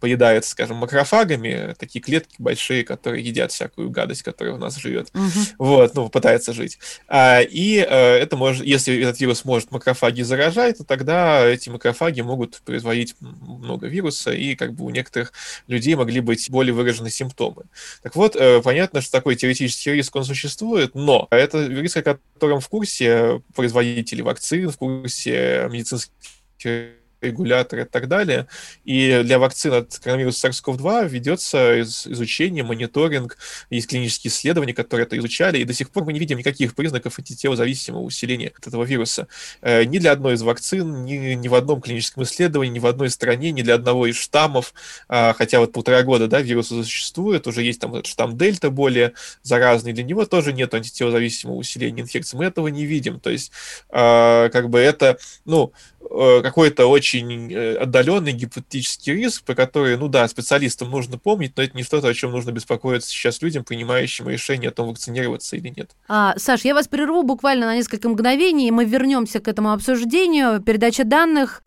поедается, 0.00 0.50
скажем, 0.50 0.76
макрофагами, 0.78 1.74
такие 1.78 2.00
клетки 2.00 2.36
большие, 2.38 2.84
которые 2.84 3.24
едят 3.24 3.52
всякую 3.52 3.90
гадость, 3.90 4.22
которая 4.22 4.54
у 4.54 4.58
нас 4.58 4.76
живет. 4.76 5.08
Угу. 5.14 5.30
Вот, 5.58 5.94
ну, 5.94 6.08
пытается 6.08 6.52
жить. 6.52 6.78
А, 7.08 7.40
и 7.40 7.76
э, 7.76 7.84
это 7.86 8.36
может, 8.36 8.64
если 8.64 9.00
этот 9.00 9.20
вирус 9.20 9.44
может 9.44 9.70
макрофаги 9.70 10.22
заражать, 10.22 10.78
то 10.78 10.84
тогда 10.84 11.46
эти 11.46 11.68
макрофаги 11.68 12.20
могут 12.20 12.60
производить 12.62 13.14
много 13.20 13.86
вируса, 13.86 14.32
и 14.32 14.54
как 14.54 14.74
бы 14.74 14.84
у 14.84 14.90
некоторых 14.90 15.32
людей 15.66 15.94
могли 15.94 16.20
быть 16.20 16.50
более 16.50 16.74
выражены 16.74 17.10
симптомы. 17.10 17.64
Так 18.02 18.16
вот, 18.16 18.36
э, 18.36 18.60
понятно, 18.62 19.00
что 19.00 19.12
такой 19.12 19.36
теоретический 19.36 19.92
риск, 19.92 20.14
он 20.16 20.24
существует, 20.24 20.94
но 20.94 21.28
это 21.30 21.66
риск, 21.66 21.96
о 21.98 22.02
котором 22.02 22.60
в 22.60 22.68
курсе 22.68 23.42
производители 23.54 24.22
вакцин, 24.22 24.70
в 24.70 24.76
курсе 24.76 25.68
textos 25.92 26.12
que 26.58 27.01
регуляторы 27.22 27.82
и 27.82 27.84
так 27.84 28.08
далее. 28.08 28.46
И 28.84 29.22
для 29.24 29.38
вакцин 29.38 29.72
от 29.74 29.98
коронавируса 29.98 30.48
SARS-CoV-2 30.48 31.08
ведется 31.08 31.80
из, 31.80 32.06
изучение, 32.06 32.64
мониторинг, 32.64 33.38
есть 33.70 33.88
клинические 33.88 34.30
исследования, 34.30 34.74
которые 34.74 35.06
это 35.06 35.16
изучали, 35.18 35.58
и 35.58 35.64
до 35.64 35.72
сих 35.72 35.90
пор 35.90 36.04
мы 36.04 36.12
не 36.12 36.18
видим 36.18 36.38
никаких 36.38 36.74
признаков 36.74 37.18
антителозависимого 37.18 38.02
усиления 38.02 38.52
от 38.56 38.66
этого 38.66 38.84
вируса. 38.84 39.28
Э, 39.60 39.84
ни 39.84 39.98
для 39.98 40.12
одной 40.12 40.34
из 40.34 40.42
вакцин, 40.42 41.04
ни, 41.04 41.34
ни 41.34 41.48
в 41.48 41.54
одном 41.54 41.80
клиническом 41.80 42.24
исследовании, 42.24 42.74
ни 42.74 42.78
в 42.78 42.86
одной 42.86 43.10
стране, 43.10 43.52
ни 43.52 43.62
для 43.62 43.74
одного 43.74 44.06
из 44.06 44.16
штаммов, 44.16 44.74
э, 45.08 45.32
хотя 45.34 45.60
вот 45.60 45.72
полтора 45.72 46.02
года, 46.02 46.28
да, 46.28 46.40
вирус 46.40 46.68
существует, 46.68 47.46
уже 47.46 47.62
есть 47.62 47.80
там 47.80 48.02
штамм 48.04 48.36
Дельта 48.36 48.70
более 48.70 49.12
заразный, 49.42 49.92
для 49.92 50.04
него 50.04 50.24
тоже 50.24 50.52
нет 50.52 50.74
антителозависимого 50.74 51.56
усиления 51.56 52.02
инфекции, 52.02 52.36
мы 52.36 52.44
этого 52.44 52.68
не 52.68 52.84
видим, 52.84 53.20
то 53.20 53.30
есть 53.30 53.52
э, 53.90 54.50
как 54.52 54.70
бы 54.70 54.78
это, 54.78 55.18
ну, 55.44 55.72
Э, 56.10 56.40
какой-то 56.42 56.86
очень 56.86 57.11
э, 57.18 57.76
отдаленный 57.76 58.32
гипотетический 58.32 59.14
риск, 59.14 59.44
про 59.44 59.54
который, 59.54 59.96
ну 59.96 60.08
да, 60.08 60.26
специалистам 60.28 60.90
нужно 60.90 61.18
помнить, 61.18 61.52
но 61.56 61.62
это 61.62 61.76
не 61.76 61.82
что-то, 61.82 62.08
о 62.08 62.14
чем 62.14 62.30
нужно 62.30 62.50
беспокоиться 62.50 63.08
сейчас 63.10 63.42
людям, 63.42 63.64
принимающим 63.64 64.28
решение 64.28 64.68
о 64.68 64.72
том, 64.72 64.88
вакцинироваться 64.88 65.56
или 65.56 65.68
нет. 65.68 65.90
А, 66.08 66.34
Саш, 66.36 66.64
я 66.64 66.74
вас 66.74 66.88
прерву 66.88 67.22
буквально 67.22 67.66
на 67.66 67.76
несколько 67.76 68.08
мгновений, 68.08 68.68
и 68.68 68.70
мы 68.70 68.84
вернемся 68.84 69.40
к 69.40 69.48
этому 69.48 69.72
обсуждению. 69.72 70.60
Передача 70.60 71.04
данных. 71.04 71.62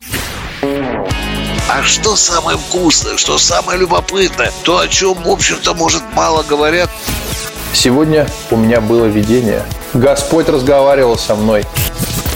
А 1.68 1.82
что 1.82 2.14
самое 2.14 2.56
вкусное, 2.56 3.16
что 3.16 3.38
самое 3.38 3.80
любопытное, 3.80 4.52
то, 4.64 4.78
о 4.78 4.88
чем, 4.88 5.14
в 5.14 5.28
общем-то, 5.28 5.74
может, 5.74 6.02
мало 6.14 6.44
говорят? 6.44 6.88
Сегодня 7.72 8.26
у 8.50 8.56
меня 8.56 8.80
было 8.80 9.06
видение. 9.06 9.62
Господь 9.92 10.48
разговаривал 10.48 11.18
со 11.18 11.34
мной. 11.34 11.64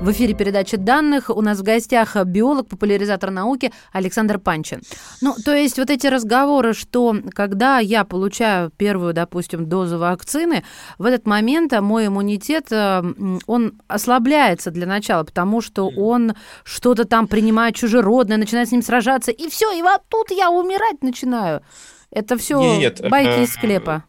В 0.00 0.12
эфире 0.12 0.32
передача 0.32 0.78
данных. 0.78 1.28
У 1.28 1.42
нас 1.42 1.58
в 1.58 1.62
гостях 1.62 2.16
биолог, 2.24 2.68
популяризатор 2.68 3.30
науки 3.30 3.70
Александр 3.92 4.38
Панчин. 4.38 4.80
Ну, 5.20 5.34
то 5.44 5.54
есть 5.54 5.78
вот 5.78 5.90
эти 5.90 6.06
разговоры, 6.06 6.72
что 6.72 7.14
когда 7.34 7.80
я 7.80 8.04
получаю 8.04 8.70
первую, 8.70 9.12
допустим, 9.12 9.68
дозу 9.68 9.98
вакцины, 9.98 10.64
в 10.96 11.04
этот 11.04 11.26
момент 11.26 11.78
мой 11.78 12.06
иммунитет, 12.06 12.68
э, 12.72 13.02
он 13.46 13.82
ослабляется 13.88 14.70
для 14.70 14.86
начала, 14.86 15.24
потому 15.24 15.60
что 15.60 15.90
он 15.94 16.32
что-то 16.64 17.04
там 17.04 17.28
принимает 17.28 17.74
чужеродное, 17.74 18.38
начинает 18.38 18.68
с 18.68 18.72
ним 18.72 18.80
сражаться, 18.80 19.32
и 19.32 19.50
все, 19.50 19.70
и 19.70 19.82
вот 19.82 20.00
тут 20.08 20.30
я 20.30 20.50
умирать 20.50 21.02
начинаю. 21.02 21.60
Это 22.10 22.38
все 22.38 22.90
байки 23.10 23.42
из 23.42 23.52
склепа. 23.52 24.04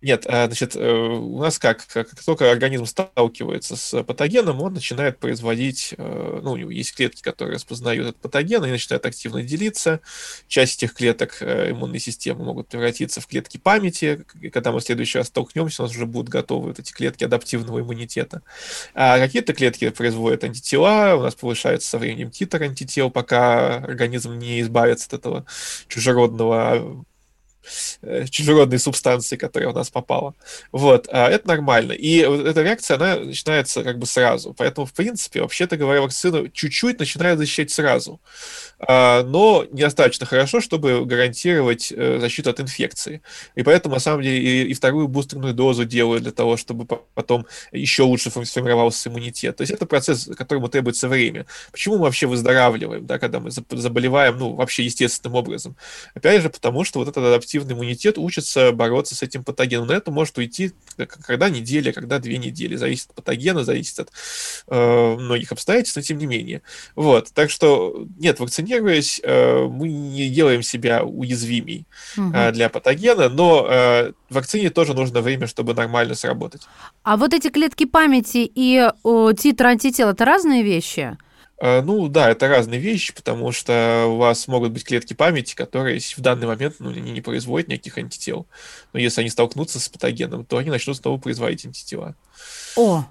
Нет, 0.00 0.26
а, 0.28 0.46
значит, 0.46 0.76
э, 0.76 0.92
у 0.92 1.40
нас 1.40 1.58
как, 1.58 1.84
как 1.88 2.08
только 2.24 2.50
организм 2.52 2.86
сталкивается 2.86 3.74
с 3.74 4.02
патогеном, 4.04 4.62
он 4.62 4.74
начинает 4.74 5.18
производить, 5.18 5.92
э, 5.98 6.40
ну, 6.40 6.52
у 6.52 6.56
него 6.56 6.70
есть 6.70 6.94
клетки, 6.94 7.20
которые 7.20 7.56
распознают 7.56 8.06
этот 8.06 8.20
патоген, 8.20 8.64
и 8.64 8.70
начинают 8.70 9.04
активно 9.06 9.42
делиться. 9.42 10.00
Часть 10.46 10.80
этих 10.80 10.94
клеток 10.94 11.38
э, 11.40 11.72
иммунной 11.72 11.98
системы 11.98 12.44
могут 12.44 12.68
превратиться 12.68 13.20
в 13.20 13.26
клетки 13.26 13.58
памяти, 13.58 14.24
когда 14.52 14.70
мы 14.70 14.78
в 14.78 14.84
следующий 14.84 15.18
раз 15.18 15.28
столкнемся, 15.28 15.82
у 15.82 15.86
нас 15.86 15.96
уже 15.96 16.06
будут 16.06 16.28
готовы 16.28 16.68
вот 16.68 16.78
эти 16.78 16.92
клетки 16.92 17.24
адаптивного 17.24 17.80
иммунитета. 17.80 18.42
А 18.94 19.18
какие-то 19.18 19.52
клетки 19.52 19.90
производят 19.90 20.44
антитела, 20.44 21.16
у 21.16 21.22
нас 21.22 21.34
повышается 21.34 21.88
со 21.88 21.98
временем 21.98 22.30
титр 22.30 22.62
антител, 22.62 23.10
пока 23.10 23.78
организм 23.78 24.38
не 24.38 24.60
избавится 24.60 25.08
от 25.08 25.14
этого 25.14 25.46
чужеродного 25.88 26.68
Э, 26.68 27.02
чужеродной 28.30 28.78
субстанции, 28.78 29.36
которая 29.36 29.70
у 29.70 29.74
нас 29.74 29.90
попала. 29.90 30.34
Вот, 30.72 31.08
а 31.10 31.28
это 31.28 31.48
нормально. 31.48 31.92
И 31.92 32.24
вот 32.24 32.46
эта 32.46 32.62
реакция, 32.62 32.96
она 32.96 33.16
начинается 33.16 33.82
как 33.82 33.98
бы 33.98 34.06
сразу. 34.06 34.54
Поэтому, 34.54 34.86
в 34.86 34.92
принципе, 34.92 35.42
вообще-то 35.42 35.76
говоря, 35.76 36.02
вакцину 36.02 36.48
чуть-чуть 36.48 36.98
начинает 36.98 37.38
защищать 37.38 37.70
сразу. 37.70 38.20
А, 38.80 39.22
но 39.24 39.66
недостаточно 39.70 40.26
хорошо, 40.26 40.60
чтобы 40.60 41.04
гарантировать 41.04 41.92
э, 41.92 42.18
защиту 42.20 42.50
от 42.50 42.60
инфекции. 42.60 43.22
И 43.56 43.62
поэтому, 43.62 43.96
на 43.96 44.00
самом 44.00 44.22
деле, 44.22 44.38
и, 44.38 44.70
и 44.70 44.74
вторую 44.74 45.08
бустерную 45.08 45.54
дозу 45.54 45.84
делают 45.84 46.22
для 46.22 46.32
того, 46.32 46.56
чтобы 46.56 46.86
потом 46.86 47.46
еще 47.72 48.04
лучше 48.04 48.30
сформировался 48.30 49.08
иммунитет. 49.08 49.56
То 49.56 49.62
есть 49.62 49.72
это 49.72 49.86
процесс, 49.86 50.30
которому 50.36 50.68
требуется 50.68 51.08
время. 51.08 51.46
Почему 51.72 51.96
мы 51.96 52.02
вообще 52.02 52.26
выздоравливаем, 52.26 53.06
да, 53.06 53.18
когда 53.18 53.40
мы 53.40 53.50
заболеваем, 53.50 54.38
ну, 54.38 54.54
вообще 54.54 54.84
естественным 54.84 55.34
образом? 55.36 55.76
Опять 56.14 56.42
же, 56.42 56.50
потому 56.50 56.84
что 56.84 57.00
вот 57.00 57.08
этот 57.08 57.24
адаптивный 57.24 57.57
иммунитет 57.64 58.18
учится 58.18 58.72
бороться 58.72 59.14
с 59.14 59.22
этим 59.22 59.44
патогеном. 59.44 59.88
На 59.88 59.92
это 59.92 60.10
может 60.10 60.36
уйти 60.38 60.72
когда 61.06 61.48
неделя, 61.48 61.92
когда 61.92 62.18
две 62.18 62.38
недели. 62.38 62.76
Зависит 62.76 63.10
от 63.10 63.16
патогена, 63.16 63.64
зависит 63.64 64.00
от 64.00 64.12
э, 64.68 65.16
многих 65.16 65.52
обстоятельств, 65.52 65.96
но 65.96 66.02
тем 66.02 66.18
не 66.18 66.26
менее. 66.26 66.62
Вот. 66.96 67.28
Так 67.32 67.50
что, 67.50 68.06
нет, 68.18 68.40
вакцинируясь, 68.40 69.20
э, 69.22 69.66
мы 69.66 69.88
не 69.88 70.28
делаем 70.28 70.62
себя 70.62 71.04
уязвимей 71.04 71.86
угу. 72.16 72.32
для 72.52 72.68
патогена, 72.68 73.28
но 73.28 73.66
э, 73.70 74.12
вакцине 74.30 74.70
тоже 74.70 74.94
нужно 74.94 75.20
время, 75.20 75.46
чтобы 75.46 75.74
нормально 75.74 76.14
сработать. 76.14 76.62
А 77.02 77.16
вот 77.16 77.32
эти 77.32 77.48
клетки 77.48 77.84
памяти 77.84 78.50
и 78.52 78.88
титр 79.38 79.66
антител– 79.66 80.08
это 80.10 80.24
разные 80.24 80.62
вещи? 80.62 81.16
Ну 81.60 82.08
да, 82.08 82.30
это 82.30 82.46
разные 82.46 82.78
вещи, 82.78 83.12
потому 83.12 83.50
что 83.50 84.06
у 84.08 84.16
вас 84.16 84.46
могут 84.46 84.72
быть 84.72 84.84
клетки 84.84 85.14
памяти, 85.14 85.56
которые 85.56 85.98
в 85.98 86.20
данный 86.20 86.46
момент 86.46 86.76
ну, 86.78 86.90
не, 86.92 87.00
не 87.10 87.20
производят 87.20 87.68
никаких 87.68 87.98
антител. 87.98 88.46
Но 88.92 89.00
если 89.00 89.22
они 89.22 89.30
столкнутся 89.30 89.80
с 89.80 89.88
патогеном, 89.88 90.44
то 90.44 90.58
они 90.58 90.70
начнут 90.70 90.96
снова 90.96 91.18
производить 91.18 91.66
антитела. 91.66 92.14
О, 92.76 93.04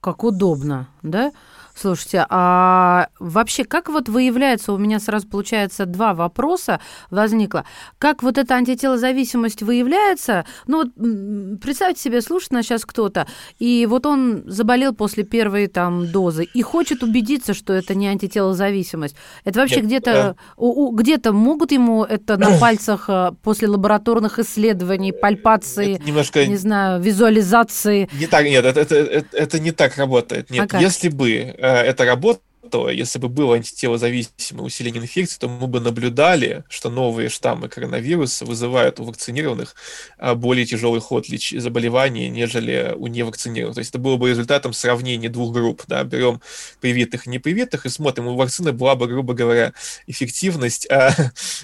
как 0.00 0.24
удобно, 0.24 0.88
да? 1.02 1.32
Слушайте, 1.74 2.26
а 2.28 3.08
вообще 3.18 3.64
как 3.64 3.88
вот 3.88 4.08
выявляется, 4.08 4.72
у 4.72 4.78
меня 4.78 5.00
сразу 5.00 5.26
получается 5.26 5.86
два 5.86 6.14
вопроса 6.14 6.80
возникло. 7.10 7.64
Как 7.98 8.22
вот 8.22 8.38
эта 8.38 8.54
антителозависимость 8.54 9.62
выявляется? 9.62 10.44
Ну 10.66 10.84
вот 10.84 11.60
представьте 11.60 12.02
себе, 12.02 12.20
слушает 12.20 12.52
нас 12.52 12.66
сейчас 12.66 12.84
кто-то, 12.84 13.26
и 13.58 13.86
вот 13.88 14.06
он 14.06 14.42
заболел 14.46 14.94
после 14.94 15.24
первой 15.24 15.66
там 15.66 16.10
дозы 16.10 16.44
и 16.44 16.62
хочет 16.62 17.02
убедиться, 17.02 17.54
что 17.54 17.72
это 17.72 17.94
не 17.94 18.06
антителозависимость. 18.08 19.16
Это 19.44 19.60
вообще 19.60 19.80
где-то 19.80 20.36
э... 20.56 20.62
где-то 20.92 21.32
могут 21.32 21.72
ему 21.72 22.04
это 22.04 22.36
на 22.36 22.58
пальцах 22.58 23.06
э, 23.08 23.32
после 23.42 23.68
лабораторных 23.68 24.38
исследований, 24.38 25.12
пальпации, 25.12 25.94
это 25.94 26.04
немножко... 26.04 26.46
не 26.46 26.56
знаю, 26.56 27.00
визуализации? 27.00 28.08
Не 28.12 28.26
так, 28.26 28.44
нет, 28.44 28.64
это, 28.64 28.80
это, 28.80 28.94
это, 28.96 29.36
это 29.36 29.58
не 29.58 29.72
так 29.72 29.96
работает. 29.96 30.50
Нет, 30.50 30.72
а 30.74 30.80
если 30.80 31.08
бы 31.08 31.54
Э, 31.62 31.82
эта 31.82 32.04
работа 32.04 32.40
то 32.72 32.88
если 32.88 33.18
бы 33.18 33.28
было 33.28 33.56
антителозависимое 33.56 34.64
усиление 34.64 35.02
инфекции, 35.02 35.38
то 35.38 35.46
мы 35.46 35.66
бы 35.66 35.78
наблюдали, 35.78 36.64
что 36.70 36.88
новые 36.88 37.28
штаммы 37.28 37.68
коронавируса 37.68 38.46
вызывают 38.46 38.98
у 38.98 39.04
вакцинированных 39.04 39.74
а, 40.16 40.34
более 40.34 40.64
тяжелый 40.64 41.02
ход 41.02 41.26
заболевания, 41.26 42.30
нежели 42.30 42.94
у 42.96 43.08
невакцинированных. 43.08 43.74
То 43.74 43.80
есть 43.80 43.90
это 43.90 43.98
было 43.98 44.16
бы 44.16 44.30
результатом 44.30 44.72
сравнения 44.72 45.28
двух 45.28 45.52
групп. 45.52 45.82
Да? 45.86 46.02
Берем 46.02 46.40
привитых 46.80 47.26
и 47.26 47.30
непривитых 47.30 47.84
и 47.84 47.90
смотрим, 47.90 48.26
у 48.28 48.36
вакцины 48.36 48.72
была 48.72 48.94
бы, 48.94 49.06
грубо 49.06 49.34
говоря, 49.34 49.74
эффективность 50.06 50.90
а, 50.90 51.14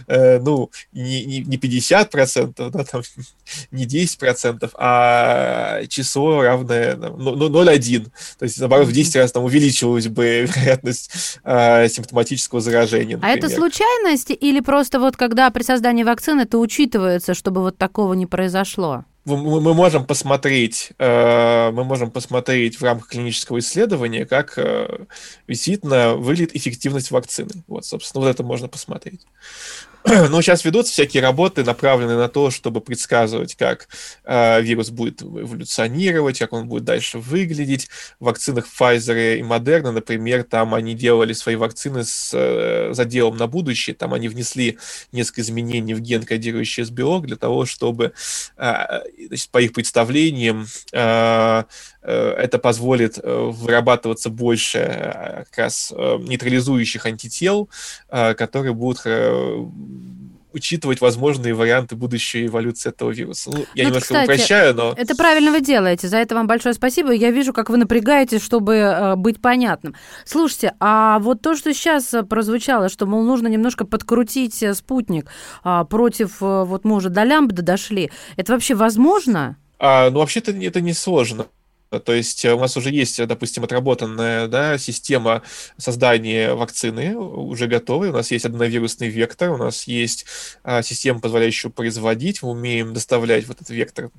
а, 0.08 0.38
ну, 0.42 0.70
не, 0.92 1.24
не, 1.24 1.40
не 1.40 1.56
50%, 1.56 2.70
да, 2.70 2.84
там, 2.84 3.02
не 3.70 3.86
10%, 3.86 4.70
а 4.74 5.86
число 5.86 6.42
равное 6.42 6.96
ну, 6.96 7.48
0,1. 7.48 8.10
То 8.38 8.44
есть, 8.44 8.58
наоборот, 8.58 8.88
в 8.88 8.92
10 8.92 9.16
раз 9.16 9.32
там 9.32 9.44
увеличилась 9.44 10.08
бы 10.08 10.40
вероятность 10.54 10.98
вероятность 10.99 11.40
э, 11.45 11.88
симптоматического 11.88 12.61
заражения. 12.61 13.17
Например. 13.17 13.37
А 13.37 13.38
это 13.38 13.49
случайность 13.49 14.31
или 14.31 14.61
просто 14.61 15.00
вот 15.00 15.17
когда 15.17 15.50
при 15.50 15.62
создании 15.62 16.02
вакцины 16.02 16.43
это 16.43 16.59
учитывается, 16.59 17.35
чтобы 17.35 17.61
вот 17.61 17.78
такого 17.78 18.14
не 18.14 18.26
произошло? 18.26 19.05
мы 19.25 19.75
можем 19.75 20.07
посмотреть, 20.07 20.93
э, 20.99 21.71
мы 21.71 21.85
можем 21.85 22.11
посмотреть 22.11 22.81
в 22.81 22.83
рамках 22.83 23.09
клинического 23.09 23.59
исследования, 23.59 24.25
как 24.25 24.57
э, 24.57 25.05
действительно 25.47 26.14
выглядит 26.14 26.57
эффективность 26.57 27.11
вакцины. 27.11 27.62
Вот, 27.67 27.85
собственно, 27.85 28.25
вот 28.25 28.31
это 28.31 28.43
можно 28.43 28.69
посмотреть. 28.69 29.26
Но 30.30 30.40
сейчас 30.40 30.64
ведутся 30.64 30.92
всякие 30.92 31.22
работы, 31.22 31.64
направленные 31.64 32.16
на 32.16 32.28
то, 32.28 32.50
чтобы 32.50 32.80
предсказывать, 32.80 33.56
как 33.56 33.88
э, 34.24 34.62
вирус 34.62 34.90
будет 34.90 35.22
эволюционировать, 35.22 36.38
как 36.38 36.52
он 36.52 36.68
будет 36.68 36.84
дальше 36.84 37.18
выглядеть. 37.18 37.88
В 38.18 38.24
вакцинах 38.24 38.66
Pfizer 38.66 39.38
и 39.38 39.42
Moderna, 39.42 39.90
например, 39.90 40.44
там 40.44 40.74
они 40.74 40.94
делали 40.94 41.32
свои 41.32 41.56
вакцины 41.56 42.04
с 42.04 42.30
э, 42.32 42.94
заделом 42.94 43.36
на 43.36 43.46
будущее, 43.46 43.94
там 43.94 44.14
они 44.14 44.28
внесли 44.28 44.78
несколько 45.12 45.42
изменений 45.42 45.94
в 45.94 46.00
ген, 46.00 46.22
кодирующий 46.22 46.84
СБО, 46.84 47.20
для 47.20 47.36
того, 47.36 47.66
чтобы, 47.66 48.12
э, 48.56 49.00
значит, 49.26 49.50
по 49.50 49.58
их 49.58 49.72
представлениям, 49.72 50.66
э, 50.92 51.64
э, 52.02 52.30
это 52.38 52.58
позволит 52.58 53.18
э, 53.18 53.50
вырабатываться 53.52 54.30
больше 54.30 54.78
э, 54.78 55.44
как 55.50 55.58
раз 55.58 55.92
нейтрализующих 55.92 57.04
антител, 57.04 57.68
которые 58.08 58.72
будут 58.72 59.00
учитывать 60.52 61.00
возможные 61.00 61.55
варианты 61.55 61.97
будущей 61.97 62.47
эволюции 62.47 62.90
этого 62.90 63.11
вируса. 63.11 63.50
Ну, 63.50 63.59
я 63.75 63.85
ну, 63.85 63.90
немножко 63.90 64.14
кстати, 64.14 64.25
упрощаю, 64.25 64.75
но... 64.75 64.95
Это 64.97 65.14
правильно 65.14 65.50
вы 65.50 65.61
делаете. 65.61 66.09
За 66.09 66.19
это 66.19 66.35
вам 66.35 66.47
большое 66.47 66.75
спасибо. 66.75 67.12
Я 67.12 67.31
вижу, 67.31 67.52
как 67.52 67.71
вы 67.71 67.76
напрягаетесь, 67.76 68.43
чтобы 68.43 68.75
э, 68.75 69.17
быть 69.17 69.40
понятным. 69.40 69.95
Слушайте, 70.25 70.75
а 70.81 71.19
вот 71.19 71.43
то, 71.43 71.55
что 71.55 71.73
сейчас 71.75 72.14
прозвучало, 72.28 72.88
что, 72.88 73.07
мол, 73.07 73.23
нужно 73.23 73.49
немножко 73.49 73.85
подкрутить 73.85 74.62
э, 74.62 74.75
спутник 74.75 75.31
э, 75.64 75.85
против, 75.88 76.43
э, 76.43 76.64
вот 76.64 76.85
мы 76.85 76.97
уже 76.97 77.09
до 77.11 77.25
лямбда 77.25 77.62
дошли, 77.62 78.11
это 78.37 78.52
вообще 78.52 78.75
возможно? 78.75 79.57
А, 79.78 80.11
ну, 80.11 80.21
вообще-то 80.21 80.52
это 80.52 80.81
не 80.81 80.93
сложно. 80.93 81.47
То 81.90 82.12
есть 82.12 82.45
э, 82.45 82.52
у 82.52 82.61
нас 82.61 82.76
уже 82.76 82.90
есть, 82.90 83.25
допустим, 83.26 83.64
отработанная 83.64 84.47
да, 84.49 84.78
система 84.78 85.42
создания 85.76 86.54
вакцины, 86.54 87.16
уже 87.16 87.66
готовая. 87.66 88.11
У 88.11 88.14
нас 88.14 88.30
есть 88.30 88.45
аденовирусный 88.45 89.09
вектор, 89.09 89.50
у 89.50 89.57
нас 89.57 89.85
есть 89.85 90.26
а, 90.62 90.83
система, 90.83 91.21
позволяющая 91.21 91.71
производить. 91.71 92.42
Мы 92.42 92.50
умеем 92.50 92.92
доставлять 92.92 93.47
вот 93.47 93.57
этот 93.57 93.71
вектор 93.71 94.11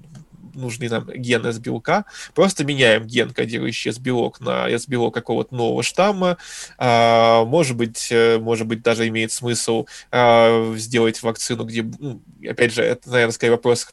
нужный 0.60 0.90
нам 0.90 1.08
ген 1.08 1.46
S-белка, 1.46 2.06
просто 2.36 2.64
меняем 2.64 3.06
ген, 3.06 3.32
кодирующий 3.32 3.92
S-белок 3.92 4.40
на 4.40 4.68
S-белок 4.70 5.14
какого-то 5.14 5.56
нового 5.56 5.84
штамма. 5.84 6.38
А, 6.78 7.46
может 7.46 7.76
быть, 7.78 8.10
э, 8.12 8.38
может 8.40 8.68
быть, 8.68 8.82
даже 8.82 9.08
имеет 9.08 9.32
смысл 9.32 9.86
а, 10.12 10.74
сделать 10.76 11.22
вакцину, 11.24 11.64
где, 11.64 11.84
ну, 11.84 12.22
опять 12.48 12.74
же, 12.74 12.84
это, 12.84 13.10
наверное, 13.10 13.34
скорее 13.34 13.52
вопрос 13.52 13.88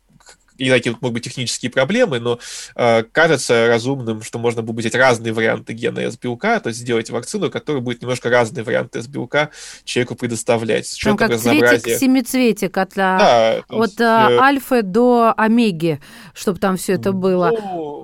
и 0.58 0.70
такие 0.70 0.96
могут 1.00 1.14
быть 1.14 1.24
технические 1.24 1.70
проблемы, 1.70 2.20
но 2.20 2.38
э, 2.74 3.02
кажется 3.04 3.66
разумным, 3.68 4.22
что 4.22 4.38
можно 4.38 4.62
будет 4.62 4.80
взять 4.80 4.94
разные 4.94 5.32
варианты 5.32 5.72
гена 5.72 6.00
S-белка, 6.00 6.60
то 6.60 6.68
есть 6.68 6.80
сделать 6.80 7.10
вакцину, 7.10 7.50
которая 7.50 7.82
будет 7.82 8.02
немножко 8.02 8.30
разные 8.30 8.64
варианты 8.64 9.00
S-белка 9.00 9.50
человеку 9.84 10.14
предоставлять. 10.14 10.86
С 10.86 11.04
ну, 11.04 11.16
как 11.16 11.30
разнообразия. 11.30 11.78
цветик-семицветик 11.78 12.76
от, 12.76 12.92
да, 12.94 13.62
от 13.68 13.86
есть, 13.86 14.00
э... 14.00 14.04
альфы 14.04 14.82
до 14.82 15.34
омеги, 15.36 16.00
чтобы 16.34 16.58
там 16.58 16.76
все 16.76 16.94
это 16.94 17.12
было. 17.12 17.52
Ну, 17.52 17.95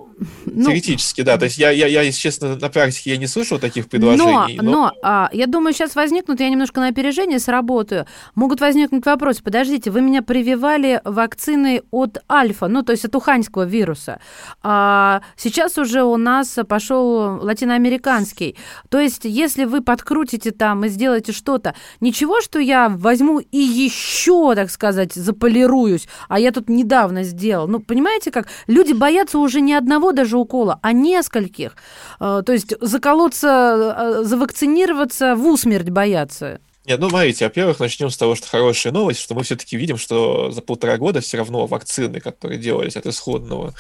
ну, 0.46 0.66
Теоретически, 0.66 1.22
да. 1.22 1.38
То 1.38 1.44
есть 1.46 1.58
я, 1.58 1.70
я, 1.70 1.86
я, 1.86 2.02
если 2.02 2.20
честно, 2.20 2.56
на 2.56 2.68
практике 2.68 3.10
я 3.10 3.16
не 3.16 3.26
слышал 3.26 3.58
таких 3.58 3.88
предложений. 3.88 4.58
Но, 4.58 4.62
но... 4.62 4.70
но 4.70 4.92
а, 5.02 5.30
я 5.32 5.46
думаю, 5.46 5.72
сейчас 5.72 5.94
возникнут, 5.94 6.40
я 6.40 6.48
немножко 6.48 6.80
на 6.80 6.88
опережение 6.88 7.38
сработаю, 7.38 8.06
могут 8.34 8.60
возникнуть 8.60 9.06
вопросы. 9.06 9.42
Подождите, 9.42 9.90
вы 9.90 10.00
меня 10.00 10.22
прививали 10.22 11.00
вакцины 11.04 11.82
от 11.90 12.18
альфа, 12.30 12.68
ну, 12.68 12.82
то 12.82 12.92
есть 12.92 13.04
от 13.04 13.14
уханьского 13.14 13.64
вируса. 13.64 14.20
А 14.62 15.22
сейчас 15.36 15.78
уже 15.78 16.02
у 16.02 16.16
нас 16.16 16.58
пошел 16.68 17.40
латиноамериканский. 17.42 18.56
То 18.88 19.00
есть 19.00 19.24
если 19.24 19.64
вы 19.64 19.80
подкрутите 19.80 20.50
там 20.50 20.84
и 20.84 20.88
сделаете 20.88 21.32
что-то, 21.32 21.74
ничего, 22.00 22.40
что 22.40 22.58
я 22.58 22.88
возьму 22.88 23.38
и 23.38 23.58
еще, 23.58 24.54
так 24.54 24.70
сказать, 24.70 25.14
заполируюсь, 25.14 26.08
а 26.28 26.38
я 26.38 26.52
тут 26.52 26.68
недавно 26.68 27.22
сделал. 27.22 27.68
Ну, 27.68 27.80
понимаете 27.80 28.30
как? 28.30 28.48
Люди 28.66 28.92
боятся 28.92 29.38
уже 29.38 29.60
не 29.60 29.74
одного 29.74 30.01
даже 30.10 30.36
укола, 30.36 30.80
а 30.82 30.92
нескольких. 30.92 31.76
Э, 32.18 32.42
то 32.44 32.52
есть 32.52 32.74
заколоться, 32.80 33.94
э, 33.96 34.24
завакцинироваться, 34.24 35.36
в 35.36 35.46
усмерть 35.46 35.90
бояться. 35.90 36.58
Нет, 36.84 36.98
ну, 36.98 37.10
смотрите, 37.10 37.44
во-первых, 37.44 37.78
начнем 37.78 38.10
с 38.10 38.16
того, 38.16 38.34
что 38.34 38.48
хорошая 38.48 38.92
новость, 38.92 39.20
что 39.20 39.36
мы 39.36 39.44
все-таки 39.44 39.76
видим, 39.76 39.96
что 39.98 40.50
за 40.50 40.62
полтора 40.62 40.96
года 40.96 41.20
все 41.20 41.36
равно 41.36 41.66
вакцины, 41.66 42.18
которые 42.18 42.58
делались 42.58 42.96
от 42.96 43.06
исходного 43.06 43.72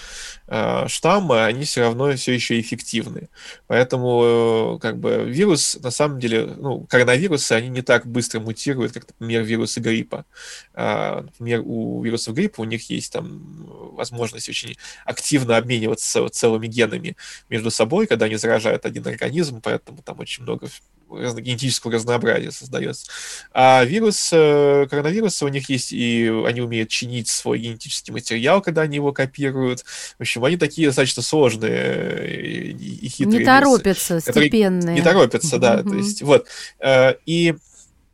э, 0.52 0.88
штамма, 0.88 1.46
они 1.46 1.64
все 1.64 1.80
равно 1.80 2.14
все 2.14 2.32
еще 2.32 2.60
эффективны. 2.60 3.28
Поэтому, 3.66 4.76
э, 4.76 4.78
как 4.80 4.98
бы, 4.98 5.24
вирус, 5.26 5.78
на 5.82 5.90
самом 5.90 6.20
деле, 6.20 6.44
ну, 6.44 6.86
коронавирусы, 6.88 7.52
они 7.52 7.68
не 7.68 7.82
так 7.82 8.06
быстро 8.06 8.40
мутируют, 8.40 8.92
как, 8.92 9.06
например, 9.08 9.42
вирусы 9.42 9.80
гриппа. 9.80 10.26
Э, 10.74 11.22
например, 11.22 11.62
у 11.64 12.02
вирусов 12.02 12.34
гриппа 12.34 12.60
у 12.60 12.64
них 12.64 12.90
есть 12.90 13.12
там 13.12 13.66
возможность 13.96 14.48
очень 14.48 14.76
активно 15.06 15.56
обмениваться 15.56 16.28
целыми 16.28 16.66
генами 16.66 17.16
между 17.48 17.70
собой, 17.70 18.06
когда 18.06 18.26
они 18.26 18.36
заражают 18.36 18.84
один 18.84 19.06
организм, 19.06 19.60
поэтому 19.62 20.02
там 20.02 20.20
очень 20.20 20.42
много 20.42 20.68
генетического 21.12 21.92
разнообразия 21.92 22.50
создается. 22.50 23.06
А 23.52 23.84
вирус, 23.84 24.30
э, 24.32 24.86
коронавируса 24.88 25.44
у 25.44 25.48
них 25.48 25.68
есть, 25.68 25.92
и 25.92 26.26
они 26.46 26.60
умеют 26.60 26.88
чинить 26.88 27.28
свой 27.28 27.58
генетический 27.58 28.12
материал, 28.12 28.62
когда 28.62 28.82
они 28.82 28.96
его 28.96 29.12
копируют. 29.12 29.84
В 30.18 30.20
общем, 30.20 30.41
они 30.46 30.56
такие 30.56 30.88
достаточно 30.88 31.22
сложные 31.22 32.72
и 32.72 33.08
хитрые. 33.08 33.40
Не 33.40 33.44
торопятся, 33.44 34.14
вирусы, 34.14 34.30
степенные. 34.32 34.94
Не 34.94 35.02
торопятся, 35.02 35.58
да. 35.58 35.82
То 35.82 35.94
есть, 35.94 36.22
вот. 36.22 36.46
Э, 36.80 37.14
и 37.26 37.54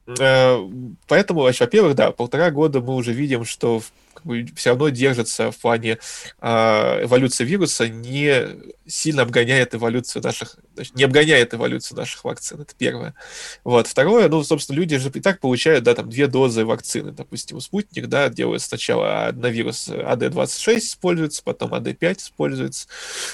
э, 0.06 0.68
поэтому, 1.06 1.40
во-первых, 1.40 1.94
да, 1.94 2.10
полтора 2.12 2.50
года 2.50 2.80
мы 2.80 2.94
уже 2.94 3.12
видим, 3.12 3.44
что 3.44 3.82
как 4.18 4.26
бы 4.26 4.44
все 4.57 4.70
равно 4.70 4.88
держится 4.88 5.52
в 5.52 5.57
плане 5.57 5.98
э, 6.40 7.04
эволюции 7.04 7.44
вируса, 7.44 7.88
не 7.88 8.48
сильно 8.87 9.22
обгоняет 9.22 9.74
эволюцию 9.74 10.22
наших, 10.22 10.57
не 10.94 11.04
обгоняет 11.04 11.54
эволюцию 11.54 11.98
наших 11.98 12.24
вакцин, 12.24 12.61
это 12.61 12.74
первое. 12.76 13.14
Вот. 13.62 13.87
Второе, 13.87 14.28
ну, 14.28 14.42
собственно, 14.42 14.76
люди 14.76 14.96
же 14.98 15.11
и 15.14 15.20
так 15.20 15.40
получают, 15.40 15.85
да, 15.85 15.94
там, 15.94 16.11
две 16.11 16.26
дозы 16.26 16.64
вакцины, 16.64 17.12
допустим, 17.12 17.59
у 17.59 17.61
спутник, 17.61 18.09
да, 18.09 18.28
делают 18.28 18.62
сначала 18.62 19.26
одновирус 19.26 19.88
АД-26 19.88 20.78
используется, 20.78 21.42
потом 21.44 21.74
АД-5 21.74 22.18
используется, 22.18 22.88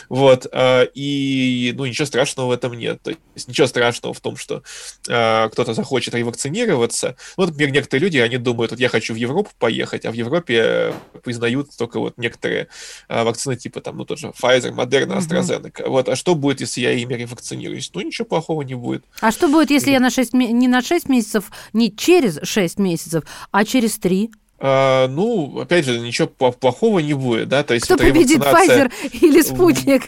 вот, 0.08 0.46
э, 0.52 0.86
и, 0.94 1.72
ну, 1.76 1.86
ничего 1.86 2.06
страшного 2.06 2.48
в 2.48 2.52
этом 2.52 2.74
нет, 2.74 3.00
то 3.02 3.10
есть 3.34 3.48
ничего 3.48 3.66
страшного 3.66 4.12
в 4.12 4.20
том, 4.20 4.36
что 4.36 4.62
э, 5.08 5.48
кто-то 5.50 5.72
захочет 5.72 6.14
ревакцинироваться, 6.14 7.16
ну, 7.36 7.46
например, 7.46 7.72
некоторые 7.72 8.04
люди, 8.04 8.18
они 8.18 8.36
думают, 8.36 8.72
вот 8.72 8.80
я 8.80 8.88
хочу 8.88 9.14
в 9.14 9.16
Европу 9.16 9.50
поехать, 9.58 10.04
а 10.04 10.10
в 10.10 10.14
Европе 10.14 10.73
которые 10.74 10.94
признают 11.22 11.70
только 11.76 12.00
вот 12.00 12.18
некоторые 12.18 12.68
а, 13.08 13.24
вакцины 13.24 13.56
типа 13.56 13.80
там, 13.80 13.96
ну, 13.96 14.04
тот 14.04 14.18
же 14.18 14.28
Pfizer, 14.28 14.74
Moderna, 14.74 15.18
AstraZeneca. 15.18 15.88
Вот, 15.88 16.08
а 16.08 16.16
что 16.16 16.34
будет, 16.34 16.60
если 16.60 16.80
я 16.80 16.92
ими 16.92 17.14
ревакцинируюсь? 17.14 17.90
Ну, 17.94 18.00
ничего 18.00 18.26
плохого 18.26 18.62
не 18.62 18.74
будет. 18.74 19.04
А 19.20 19.30
что 19.30 19.48
будет, 19.48 19.70
если 19.70 19.90
я 19.90 20.00
на 20.00 20.10
6, 20.10 20.34
не 20.34 20.68
на 20.68 20.82
6 20.82 21.08
месяцев, 21.08 21.50
не 21.72 21.94
через 21.94 22.40
6 22.42 22.78
месяцев, 22.78 23.24
а 23.50 23.64
через 23.64 23.98
3? 23.98 24.30
А, 24.60 25.08
ну, 25.08 25.60
опять 25.60 25.84
же, 25.84 25.98
ничего 25.98 26.28
плохого 26.28 27.00
не 27.00 27.14
будет, 27.14 27.48
да, 27.48 27.64
то 27.64 27.74
есть 27.74 27.86
Кто 27.86 27.96
победит, 27.96 28.40
Pfizer 28.40 28.90
или 29.12 29.42
Спутник? 29.42 30.04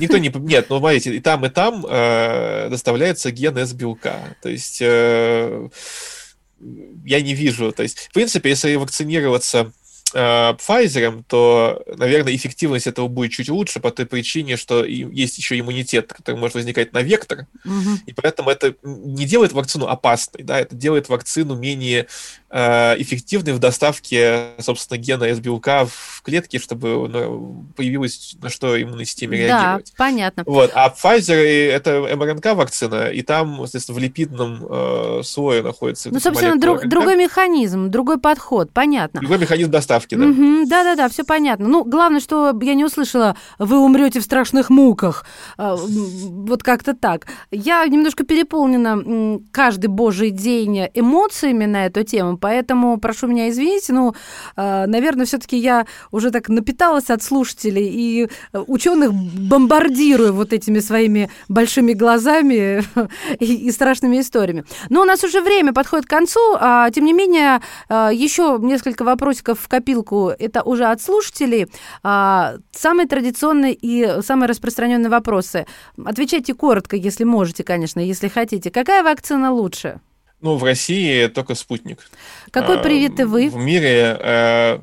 Никто 0.00 0.18
не... 0.18 0.28
Нет, 0.28 0.66
ну, 0.68 0.78
смотрите, 0.78 1.14
и 1.14 1.20
там, 1.20 1.44
и 1.44 1.48
там 1.48 1.84
э, 1.88 2.68
доставляется 2.70 3.30
ген 3.30 3.58
S-белка, 3.58 4.36
то 4.42 4.48
есть 4.48 4.78
э, 4.80 5.68
я 7.04 7.20
не 7.20 7.34
вижу, 7.34 7.72
то 7.72 7.82
есть, 7.82 7.98
в 7.98 8.12
принципе, 8.12 8.50
если 8.50 8.74
вакцинироваться 8.74 9.72
э, 10.14 10.18
Pfizer, 10.18 11.22
то, 11.28 11.82
наверное, 11.96 12.34
эффективность 12.34 12.86
этого 12.86 13.08
будет 13.08 13.32
чуть 13.32 13.48
лучше 13.48 13.80
по 13.80 13.90
той 13.90 14.06
причине, 14.06 14.56
что 14.56 14.84
есть 14.84 15.38
еще 15.38 15.58
иммунитет, 15.58 16.12
который 16.12 16.36
может 16.36 16.54
возникать 16.54 16.92
на 16.92 17.02
вектор, 17.02 17.46
угу. 17.64 17.98
и 18.06 18.12
поэтому 18.12 18.50
это 18.50 18.74
не 18.82 19.24
делает 19.24 19.52
вакцину 19.52 19.86
опасной, 19.86 20.42
да, 20.42 20.58
это 20.60 20.74
делает 20.74 21.08
вакцину 21.08 21.54
менее 21.56 22.06
э, 22.50 22.94
эффективной 23.00 23.52
в 23.52 23.58
доставке, 23.58 24.50
собственно, 24.58 24.98
гена 24.98 25.24
S-белка 25.24 25.86
в 25.86 26.22
клетке, 26.22 26.58
чтобы 26.58 27.08
ну, 27.08 27.66
появилось 27.76 28.36
на 28.40 28.48
что 28.48 28.80
иммунной 28.80 29.04
системе 29.04 29.38
реагировать. 29.38 29.86
Да, 29.86 29.92
понятно. 29.96 30.42
Вот, 30.46 30.70
а 30.74 30.88
Pfizer 30.88 31.34
это 31.34 32.16
МРНК-вакцина, 32.16 33.10
и 33.10 33.22
там, 33.22 33.56
соответственно, 33.58 33.98
в 33.98 34.02
липидном 34.02 34.66
э, 34.68 35.20
слое 35.24 35.62
находится... 35.62 36.10
Ну, 36.10 36.20
собственно, 36.20 36.58
друг, 36.58 36.86
другой 36.86 37.16
механизм, 37.16 37.90
другой 37.90 38.18
подход, 38.18 38.72
понятно. 38.72 39.20
Другой 39.20 39.38
механизм 39.38 39.70
доставки 39.70 39.98
ставки, 39.98 40.14
да. 40.14 40.26
Угу, 40.26 40.66
да-да-да, 40.66 41.08
все 41.08 41.24
понятно. 41.24 41.68
Ну, 41.68 41.84
главное, 41.84 42.20
что 42.20 42.56
я 42.60 42.74
не 42.74 42.84
услышала, 42.84 43.36
вы 43.58 43.78
умрете 43.78 44.20
в 44.20 44.22
страшных 44.22 44.70
муках. 44.70 45.24
А, 45.56 45.76
вот 45.76 46.62
как-то 46.62 46.94
так. 46.94 47.26
Я 47.50 47.86
немножко 47.86 48.24
переполнена 48.24 49.40
каждый 49.50 49.88
божий 49.88 50.30
день 50.30 50.88
эмоциями 50.94 51.64
на 51.64 51.86
эту 51.86 52.04
тему, 52.04 52.37
поэтому 52.40 52.98
прошу 52.98 53.26
меня 53.26 53.48
извинить, 53.48 53.88
ну, 53.88 54.14
а, 54.56 54.86
наверное, 54.86 55.26
все-таки 55.26 55.56
я 55.56 55.86
уже 56.10 56.30
так 56.30 56.48
напиталась 56.48 57.10
от 57.10 57.22
слушателей 57.22 57.88
и 57.88 58.28
ученых 58.52 59.12
бомбардирую 59.12 60.32
вот 60.32 60.52
этими 60.52 60.78
своими 60.78 61.30
большими 61.48 61.92
глазами 61.92 62.82
и, 63.40 63.68
и 63.68 63.70
страшными 63.70 64.20
историями. 64.20 64.64
Но 64.88 65.02
у 65.02 65.04
нас 65.04 65.24
уже 65.24 65.40
время 65.40 65.72
подходит 65.72 66.06
к 66.06 66.10
концу, 66.10 66.40
а, 66.58 66.90
тем 66.90 67.04
не 67.04 67.12
менее, 67.12 67.60
а, 67.88 68.10
еще 68.12 68.58
несколько 68.60 69.04
вопросиков 69.04 69.58
в 69.60 69.68
копилку, 69.68 70.32
это 70.38 70.62
уже 70.62 70.84
от 70.84 71.02
слушателей. 71.02 71.66
А, 72.02 72.56
самые 72.72 73.06
традиционные 73.08 73.74
и 73.74 74.22
самые 74.22 74.48
распространенные 74.48 75.10
вопросы. 75.10 75.66
Отвечайте 76.04 76.54
коротко, 76.54 76.96
если 76.96 77.24
можете, 77.24 77.64
конечно, 77.64 78.00
если 78.00 78.28
хотите. 78.28 78.70
Какая 78.70 79.02
вакцина 79.02 79.52
лучше? 79.52 80.00
Ну, 80.40 80.56
в 80.56 80.64
России 80.64 81.26
только 81.26 81.54
спутник. 81.54 82.08
Какой 82.50 82.78
привет 82.78 83.18
и 83.20 83.24
вы? 83.24 83.50
В 83.50 83.56
мире 83.56 84.16
э, 84.20 84.78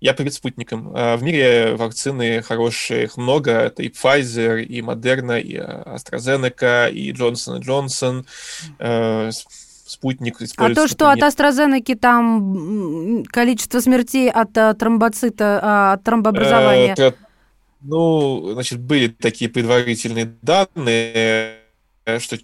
я 0.00 0.14
привет 0.14 0.32
спутникам. 0.32 0.90
В 0.92 1.18
мире 1.22 1.74
вакцины 1.76 2.40
хорошие, 2.40 3.04
их 3.04 3.18
много. 3.18 3.50
Это 3.50 3.82
и 3.82 3.90
Pfizer, 3.90 4.62
и 4.62 4.80
Moderna, 4.80 5.38
и 5.38 5.56
AstraZeneca, 5.56 6.90
и 6.90 7.12
Johnson 7.12 7.60
Johnson. 7.60 8.24
Э, 8.78 9.30
спутник. 9.90 10.38
А 10.56 10.74
то, 10.74 10.88
что 10.88 11.10
от 11.10 11.18
AstraZeneca 11.18 11.96
там 11.96 13.24
количество 13.24 13.80
смертей 13.80 14.30
от 14.30 14.56
э, 14.56 14.72
тромбоцита, 14.74 15.60
а, 15.62 15.92
от 15.94 16.04
тромбообразования? 16.04 16.94
Э, 16.96 17.12
ну, 17.82 18.52
значит, 18.54 18.80
были 18.80 19.08
такие 19.08 19.50
предварительные 19.50 20.32
данные, 20.42 21.56
что 22.18 22.38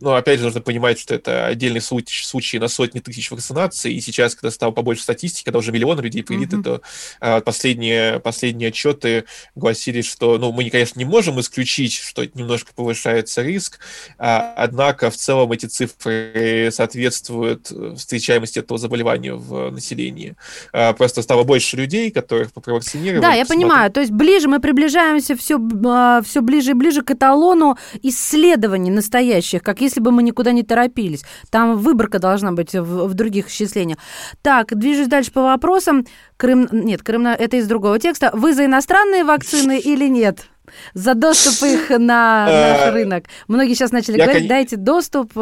но 0.00 0.14
опять 0.14 0.38
же 0.38 0.44
нужно 0.44 0.60
понимать, 0.60 0.98
что 0.98 1.14
это 1.14 1.46
отдельный 1.46 1.80
случай, 1.80 2.24
случай 2.24 2.58
на 2.58 2.68
сотни 2.68 3.00
тысяч 3.00 3.30
вакцинаций, 3.30 3.92
и 3.92 4.00
сейчас, 4.00 4.34
когда 4.34 4.50
стало 4.50 4.72
побольше 4.72 5.02
статистики, 5.02 5.44
когда 5.44 5.58
уже 5.58 5.72
миллионы 5.72 6.00
людей 6.00 6.22
привиты, 6.22 6.56
mm-hmm. 6.56 6.62
то 6.62 6.82
а, 7.20 7.40
последние, 7.40 8.20
последние 8.20 8.68
отчеты 8.68 9.24
гласили, 9.54 10.02
что, 10.02 10.38
ну, 10.38 10.52
мы, 10.52 10.68
конечно, 10.70 10.98
не 10.98 11.04
можем 11.04 11.40
исключить, 11.40 11.94
что 11.94 12.24
немножко 12.24 12.72
повышается 12.74 13.42
риск, 13.42 13.80
а, 14.18 14.54
однако 14.56 15.10
в 15.10 15.16
целом 15.16 15.50
эти 15.52 15.66
цифры 15.66 16.70
соответствуют 16.70 17.72
встречаемости 17.96 18.58
этого 18.58 18.78
заболевания 18.78 19.34
в 19.34 19.70
населении. 19.70 20.36
А, 20.72 20.92
просто 20.92 21.22
стало 21.22 21.44
больше 21.44 21.76
людей, 21.76 22.10
которых 22.10 22.52
провакцинировали. 22.52 23.22
Да, 23.22 23.32
я 23.32 23.44
смотрим. 23.44 23.68
понимаю, 23.68 23.90
то 23.90 24.00
есть 24.00 24.12
ближе 24.12 24.48
мы 24.48 24.60
приближаемся 24.60 25.36
все, 25.36 25.58
а, 25.86 26.22
все 26.22 26.40
ближе 26.40 26.70
и 26.70 26.74
ближе 26.74 27.02
к 27.02 27.10
эталону 27.10 27.76
исследований 28.02 28.90
настоящих, 28.90 29.62
как 29.62 29.80
если 29.88 30.00
бы 30.00 30.10
мы 30.10 30.22
никуда 30.22 30.52
не 30.52 30.62
торопились. 30.62 31.24
Там 31.50 31.76
выборка 31.76 32.18
должна 32.18 32.52
быть 32.52 32.74
в, 32.74 33.08
в 33.08 33.14
других 33.14 33.48
исчислениях. 33.48 33.98
Так, 34.42 34.76
движусь 34.76 35.08
дальше 35.08 35.32
по 35.32 35.42
вопросам. 35.42 36.06
Крым... 36.36 36.68
Нет, 36.70 37.02
Крым 37.02 37.26
это 37.26 37.56
из 37.56 37.66
другого 37.66 37.98
текста. 37.98 38.30
Вы 38.32 38.54
за 38.54 38.66
иностранные 38.66 39.24
вакцины 39.24 39.78
или 39.84 40.08
нет? 40.08 40.46
За 40.94 41.14
доступ 41.14 41.68
их 41.68 41.90
на 41.98 42.46
наш 42.46 42.80
э, 42.80 42.90
рынок. 42.90 43.24
Многие 43.48 43.74
сейчас 43.74 43.92
начали 43.92 44.20
говорить, 44.20 44.48
дайте 44.48 44.76
доступ, 44.76 45.32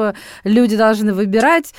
люди 0.45 0.77
должны 0.77 1.13
выбирать 1.13 1.75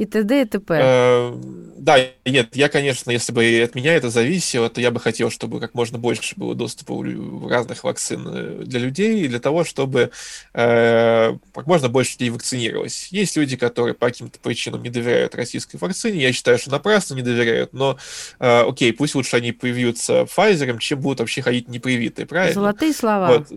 и 0.00 0.06
т.д. 0.06 0.40
и 0.40 0.44
т.п. 0.46 0.80
Э, 0.82 1.34
да, 1.76 1.98
нет, 2.24 2.56
я, 2.56 2.70
конечно, 2.70 3.10
если 3.10 3.32
бы 3.32 3.60
от 3.62 3.74
меня 3.74 3.94
это 3.94 4.08
зависело, 4.08 4.70
то 4.70 4.80
я 4.80 4.90
бы 4.90 4.98
хотел, 4.98 5.30
чтобы 5.30 5.60
как 5.60 5.74
можно 5.74 5.98
больше 5.98 6.34
было 6.36 6.54
доступа 6.54 6.92
у 6.92 7.46
разных 7.46 7.84
вакцин 7.84 8.26
э, 8.26 8.62
для 8.64 8.80
людей, 8.80 9.28
для 9.28 9.40
того, 9.40 9.62
чтобы 9.62 10.10
э, 10.54 11.36
как 11.54 11.66
можно 11.66 11.90
больше 11.90 12.12
людей 12.12 12.30
вакцинировалось. 12.30 13.08
Есть 13.10 13.36
люди, 13.36 13.58
которые 13.58 13.92
по 13.92 14.06
каким-то 14.06 14.38
причинам 14.38 14.82
не 14.82 14.88
доверяют 14.88 15.34
российской 15.34 15.76
вакцине, 15.76 16.22
я 16.22 16.32
считаю, 16.32 16.56
что 16.56 16.70
напрасно 16.70 17.14
не 17.14 17.22
доверяют, 17.22 17.74
но 17.74 17.98
э, 18.38 18.62
окей, 18.62 18.94
пусть 18.94 19.14
лучше 19.14 19.36
они 19.36 19.52
привьются 19.52 20.22
Pfizer, 20.22 20.78
чем 20.78 21.00
будут 21.00 21.20
вообще 21.20 21.42
ходить 21.42 21.68
непривитые, 21.68 22.24
правильно? 22.24 22.54
Золотые 22.54 22.94
слова. 22.94 23.28
Вот. 23.28 23.48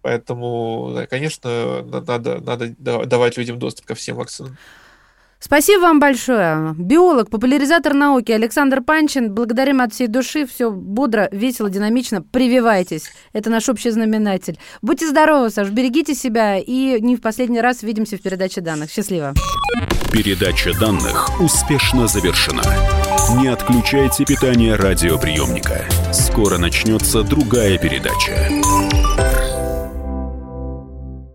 Поэтому, 0.00 1.06
конечно, 1.10 1.82
надо, 1.82 2.40
надо 2.40 2.74
давать 3.06 3.36
людям 3.36 3.58
доступ 3.58 3.84
ко 3.84 3.94
всем 3.94 4.16
вакцинам. 4.16 4.56
Спасибо 5.44 5.80
вам 5.80 5.98
большое. 5.98 6.72
Биолог, 6.78 7.28
популяризатор 7.28 7.94
науки 7.94 8.30
Александр 8.30 8.80
Панчин. 8.80 9.34
Благодарим 9.34 9.80
от 9.80 9.92
всей 9.92 10.06
души. 10.06 10.46
Все 10.46 10.70
бодро, 10.70 11.28
весело, 11.32 11.68
динамично. 11.68 12.22
Прививайтесь. 12.22 13.10
Это 13.32 13.50
наш 13.50 13.68
общий 13.68 13.90
знаменатель. 13.90 14.56
Будьте 14.82 15.08
здоровы, 15.08 15.50
Саш, 15.50 15.70
берегите 15.70 16.14
себя. 16.14 16.58
И 16.58 17.00
не 17.00 17.16
в 17.16 17.20
последний 17.20 17.60
раз 17.60 17.82
увидимся 17.82 18.16
в 18.16 18.22
передаче 18.22 18.60
данных. 18.60 18.92
Счастливо. 18.92 19.34
Передача 20.12 20.78
данных 20.78 21.40
успешно 21.40 22.06
завершена. 22.06 22.62
Не 23.40 23.48
отключайте 23.48 24.24
питание 24.24 24.76
радиоприемника. 24.76 25.86
Скоро 26.12 26.58
начнется 26.58 27.24
другая 27.24 27.78
передача. 27.78 28.48